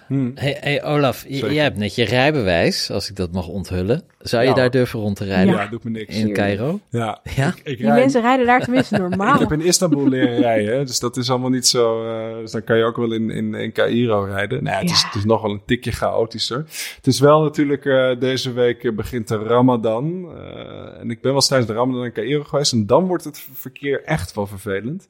Hmm. 0.09 0.31
Hey, 0.35 0.57
hey, 0.59 0.83
Olaf, 0.83 1.25
jij 1.27 1.63
hebt 1.63 1.77
net 1.77 1.95
je 1.95 2.03
rijbewijs, 2.03 2.91
als 2.91 3.09
ik 3.09 3.15
dat 3.15 3.31
mag 3.31 3.47
onthullen. 3.47 4.03
Zou 4.19 4.45
je 4.45 4.53
daar 4.53 4.71
durven 4.71 4.99
rond 4.99 5.15
te 5.15 5.25
rijden? 5.25 5.53
Ja, 5.53 5.67
doet 5.67 5.83
me 5.83 5.89
niks. 5.89 6.15
In 6.15 6.33
Cairo? 6.33 6.79
Ja. 6.89 7.19
ja? 7.35 7.53
Ik, 7.63 7.77
Die 7.77 7.87
mensen 7.87 8.21
rijden 8.21 8.45
daar 8.45 8.61
tenminste 8.61 8.97
normaal. 9.09 9.33
ik 9.33 9.39
heb 9.39 9.51
in 9.51 9.61
Istanbul 9.65 10.07
leren 10.07 10.41
rijden, 10.41 10.85
dus 10.85 10.99
dat 10.99 11.17
is 11.17 11.29
allemaal 11.29 11.49
niet 11.49 11.67
zo... 11.67 12.05
Uh, 12.05 12.37
dus 12.37 12.51
dan 12.51 12.63
kan 12.63 12.77
je 12.77 12.83
ook 12.83 12.95
wel 12.95 13.11
in, 13.11 13.29
in, 13.29 13.53
in 13.53 13.71
Cairo 13.71 14.23
rijden. 14.23 14.63
Nou, 14.63 14.81
het, 14.81 14.91
is, 14.91 15.03
het 15.03 15.15
is 15.15 15.25
nog 15.25 15.41
wel 15.41 15.51
een 15.51 15.61
tikje 15.65 15.91
chaotischer. 15.91 16.57
Het 16.95 17.07
is 17.07 17.19
wel 17.19 17.41
natuurlijk, 17.41 17.85
uh, 17.85 18.19
deze 18.19 18.53
week 18.53 18.95
begint 18.95 19.27
de 19.27 19.37
Ramadan. 19.37 20.23
Uh, 20.23 20.99
en 20.99 21.09
ik 21.09 21.21
ben 21.21 21.31
wel 21.31 21.41
tijdens 21.41 21.69
de 21.69 21.75
Ramadan 21.75 22.05
in 22.05 22.13
Cairo 22.13 22.43
geweest. 22.43 22.73
En 22.73 22.85
dan 22.85 23.07
wordt 23.07 23.23
het 23.23 23.47
verkeer 23.53 24.03
echt 24.03 24.33
wel 24.35 24.47
vervelend. 24.47 25.07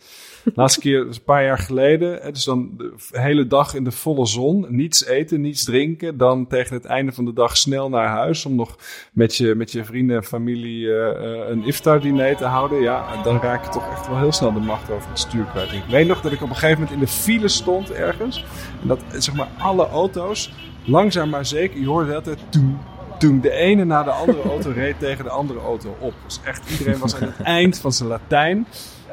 Laatste 0.56 0.80
keer, 0.80 1.00
een 1.00 1.24
paar 1.26 1.44
jaar 1.44 1.58
geleden. 1.60 2.34
Dus 2.34 2.44
dan 2.44 2.72
de 2.78 2.94
hele 3.12 3.48
dag 3.48 3.74
in 3.74 3.84
de 3.84 3.92
volle 3.92 4.26
zon. 4.26 4.66
Niets 4.90 5.06
eten, 5.06 5.42
niets 5.42 5.64
drinken. 5.64 6.18
Dan 6.18 6.48
tegen 6.48 6.76
het 6.76 6.86
einde 6.86 7.12
van 7.12 7.26
de 7.26 7.34
dag 7.34 7.58
snel 7.58 7.90
naar 7.90 8.08
huis 8.08 8.46
om 8.46 8.56
nog 8.56 8.76
met 9.14 9.36
je, 9.36 9.56
met 9.56 9.72
je 9.72 9.86
vrienden 9.86 10.16
en 10.16 10.24
familie 10.24 10.86
uh, 10.86 11.08
een 11.50 11.64
iftar-diner 11.64 12.36
te 12.36 12.46
houden. 12.46 12.82
Ja, 12.82 13.24
dan 13.24 13.40
raak 13.40 13.66
je 13.66 13.70
toch 13.70 13.92
echt 13.92 14.08
wel 14.08 14.18
heel 14.18 14.32
snel 14.32 14.54
de 14.54 14.60
macht 14.60 14.92
over 14.92 15.10
het 15.10 15.20
stuur 15.20 15.46
kwijt. 15.46 15.72
Ik 15.72 15.84
weet 15.90 16.08
nog 16.08 16.22
dat 16.22 16.32
ik 16.32 16.42
op 16.42 16.50
een 16.50 16.56
gegeven 16.56 16.80
moment 16.80 16.94
in 16.94 17.00
de 17.00 17.08
file 17.08 17.48
stond 17.48 17.92
ergens. 17.92 18.46
En 18.82 18.88
dat 18.88 19.00
zeg 19.18 19.36
maar 19.36 19.48
alle 19.58 19.88
auto's, 19.88 20.54
langzaam 20.86 21.30
maar 21.30 21.46
zeker, 21.46 21.80
je 21.80 21.88
hoorde 21.88 22.16
altijd 22.16 22.40
toen, 22.50 22.78
toen 23.20 23.42
de 23.42 23.52
ene 23.52 23.86
na 23.86 24.04
de 24.04 24.12
andere 24.12 24.42
auto 24.42 24.72
reed 24.72 25.00
tegen 25.06 25.24
de 25.24 25.30
andere 25.30 25.60
auto 25.60 25.98
op. 26.00 26.14
Dus 26.26 26.40
echt 26.44 26.70
iedereen 26.70 27.00
was 27.00 27.16
aan 27.16 27.22
het 27.22 27.42
eind 27.42 27.80
van 27.80 27.92
zijn 27.92 28.10
Latijn. 28.10 28.68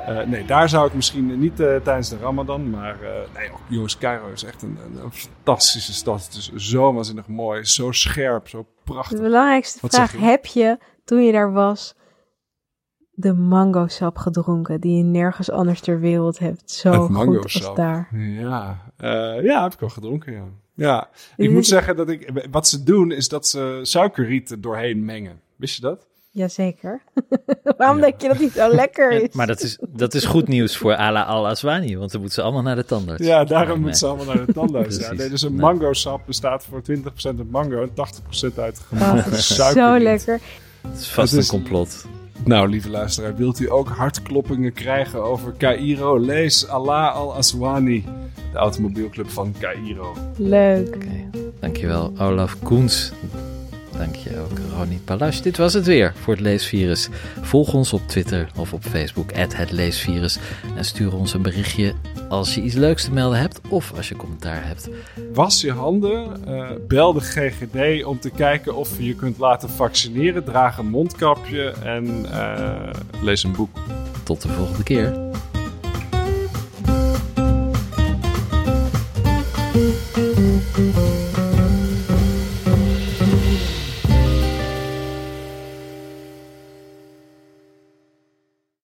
Uh, 0.09 0.27
nee, 0.27 0.45
daar 0.45 0.69
zou 0.69 0.87
ik 0.87 0.95
misschien 0.95 1.39
niet 1.39 1.61
uh, 1.61 1.77
tijdens 1.77 2.09
de 2.09 2.17
Ramadan, 2.19 2.71
maar 2.71 3.03
uh, 3.03 3.09
nee, 3.35 3.51
jongens, 3.69 3.99
Cairo 3.99 4.29
is 4.33 4.45
echt 4.45 4.63
een, 4.63 4.79
een, 5.03 5.13
fantastische 5.13 5.93
stad. 5.93 6.25
Het 6.25 6.35
is 6.35 6.53
zo 6.55 6.93
waanzinnig 6.93 7.27
mooi, 7.27 7.65
zo 7.65 7.93
scherp, 7.93 8.49
zo 8.49 8.67
prachtig. 8.85 9.17
De 9.17 9.23
belangrijkste 9.23 9.79
Wat 9.81 9.95
vraag, 9.95 10.13
heb 10.13 10.47
je 10.47 10.79
toen 11.05 11.25
je 11.25 11.33
daar 11.33 11.53
was 11.53 11.95
de 13.11 13.35
mango 13.35 13.87
sap 13.87 14.17
gedronken 14.17 14.81
die 14.81 14.97
je 14.97 15.03
nergens 15.03 15.51
anders 15.51 15.81
ter 15.81 16.01
wereld 16.01 16.39
hebt? 16.39 16.71
Zo 16.71 17.07
goed 17.07 17.43
als 17.43 17.75
daar. 17.75 18.09
Ja, 18.17 18.93
ja, 19.43 19.63
heb 19.63 19.73
ik 19.73 19.83
al 19.83 19.89
gedronken, 19.89 20.33
ja. 20.33 20.45
Ja, 20.75 21.11
ik 21.37 21.51
moet 21.51 21.67
zeggen 21.67 21.97
dat 21.97 22.09
ik, 22.09 22.49
wat 22.51 22.69
ze 22.69 22.83
doen 22.83 23.11
is 23.11 23.29
dat 23.29 23.49
ze 23.49 23.81
suikerriet 23.83 24.63
doorheen 24.63 25.05
mengen. 25.05 25.41
Wist 25.57 25.77
je 25.77 25.83
dat? 25.83 26.07
Jazeker. 26.37 27.01
Waarom 27.79 28.01
denk 28.01 28.21
je 28.21 28.29
dat 28.29 28.39
niet 28.39 28.53
zo 28.53 28.69
lekker 28.83 29.13
is? 29.13 29.29
maar 29.33 29.47
dat 29.47 29.63
is, 29.63 29.79
dat 29.89 30.15
is 30.15 30.25
goed 30.25 30.49
nieuws 30.49 30.77
voor 30.77 30.95
Ala 30.95 31.23
Al 31.23 31.49
Aswani, 31.49 31.97
want 31.97 32.11
dan 32.11 32.21
moeten 32.21 32.39
ze 32.39 32.45
allemaal 32.45 32.63
naar 32.63 32.77
de 32.77 32.85
tandarts. 32.85 33.27
Ja, 33.27 33.45
daarom 33.45 33.81
moeten 33.81 33.99
ze 33.99 34.07
allemaal 34.07 34.35
naar 34.35 34.47
de 34.47 34.53
tandarts. 34.53 34.97
ja, 34.97 35.13
nee, 35.19 35.29
dus 35.29 35.43
een 35.43 35.55
mango 35.55 35.93
sap 35.93 36.21
bestaat 36.27 36.65
voor 36.65 36.83
20% 36.91 37.03
uit 37.25 37.51
mango 37.51 37.83
en 37.83 37.91
80% 37.91 38.55
uit 38.57 38.81
oh, 38.93 39.27
suiker. 39.33 39.83
Zo 39.83 39.99
lekker. 39.99 40.41
Het 40.89 40.99
is 41.01 41.09
vast 41.09 41.33
een 41.33 41.47
complot. 41.47 42.07
Nou, 42.45 42.69
lieve 42.69 42.91
luisteraar, 42.91 43.37
wilt 43.37 43.61
u 43.61 43.71
ook 43.71 43.89
hartkloppingen 43.89 44.73
krijgen 44.73 45.23
over 45.23 45.55
Cairo? 45.59 46.19
Lees 46.19 46.69
Allah 46.69 47.15
Al 47.15 47.35
Aswani, 47.35 48.05
de 48.53 48.59
automobielclub 48.59 49.31
van 49.31 49.55
Cairo. 49.59 50.17
Leuk. 50.37 50.95
Okay. 50.95 51.29
Dankjewel, 51.61 52.13
Olaf 52.19 52.57
Koens. 52.63 53.13
Dank 53.99 54.15
je 54.15 54.39
ook, 54.39 54.59
Ronnie 54.77 55.01
Palasch. 55.05 55.41
Dit 55.41 55.57
was 55.57 55.73
het 55.73 55.87
weer 55.87 56.13
voor 56.17 56.35
het 56.35 56.43
Leesvirus. 56.43 57.09
Volg 57.41 57.75
ons 57.75 57.93
op 57.93 58.01
Twitter 58.07 58.49
of 58.57 58.73
op 58.73 58.83
Facebook, 58.83 59.33
het 59.33 59.71
Leesvirus. 59.71 60.39
En 60.77 60.85
stuur 60.85 61.15
ons 61.15 61.35
een 61.35 61.43
berichtje 61.43 61.95
als 62.29 62.55
je 62.55 62.61
iets 62.61 62.75
leuks 62.75 63.05
te 63.05 63.13
melden 63.13 63.39
hebt 63.39 63.61
of 63.69 63.93
als 63.97 64.09
je 64.09 64.17
commentaar 64.17 64.67
hebt. 64.67 64.89
Was 65.33 65.61
je 65.61 65.73
handen, 65.73 66.47
eh, 66.47 66.71
bel 66.89 67.13
de 67.13 67.21
GGD 67.21 68.05
om 68.05 68.21
te 68.21 68.31
kijken 68.31 68.75
of 68.75 68.99
je 68.99 69.05
je 69.05 69.15
kunt 69.15 69.39
laten 69.39 69.71
vaccineren. 69.71 70.45
Draag 70.45 70.79
een 70.79 70.89
mondkapje 70.89 71.71
en 71.71 72.27
eh, 72.33 72.91
lees 73.23 73.43
een 73.43 73.53
boek. 73.53 73.71
Tot 74.23 74.43
de 74.43 74.49
volgende 74.49 74.83
keer. 74.83 75.25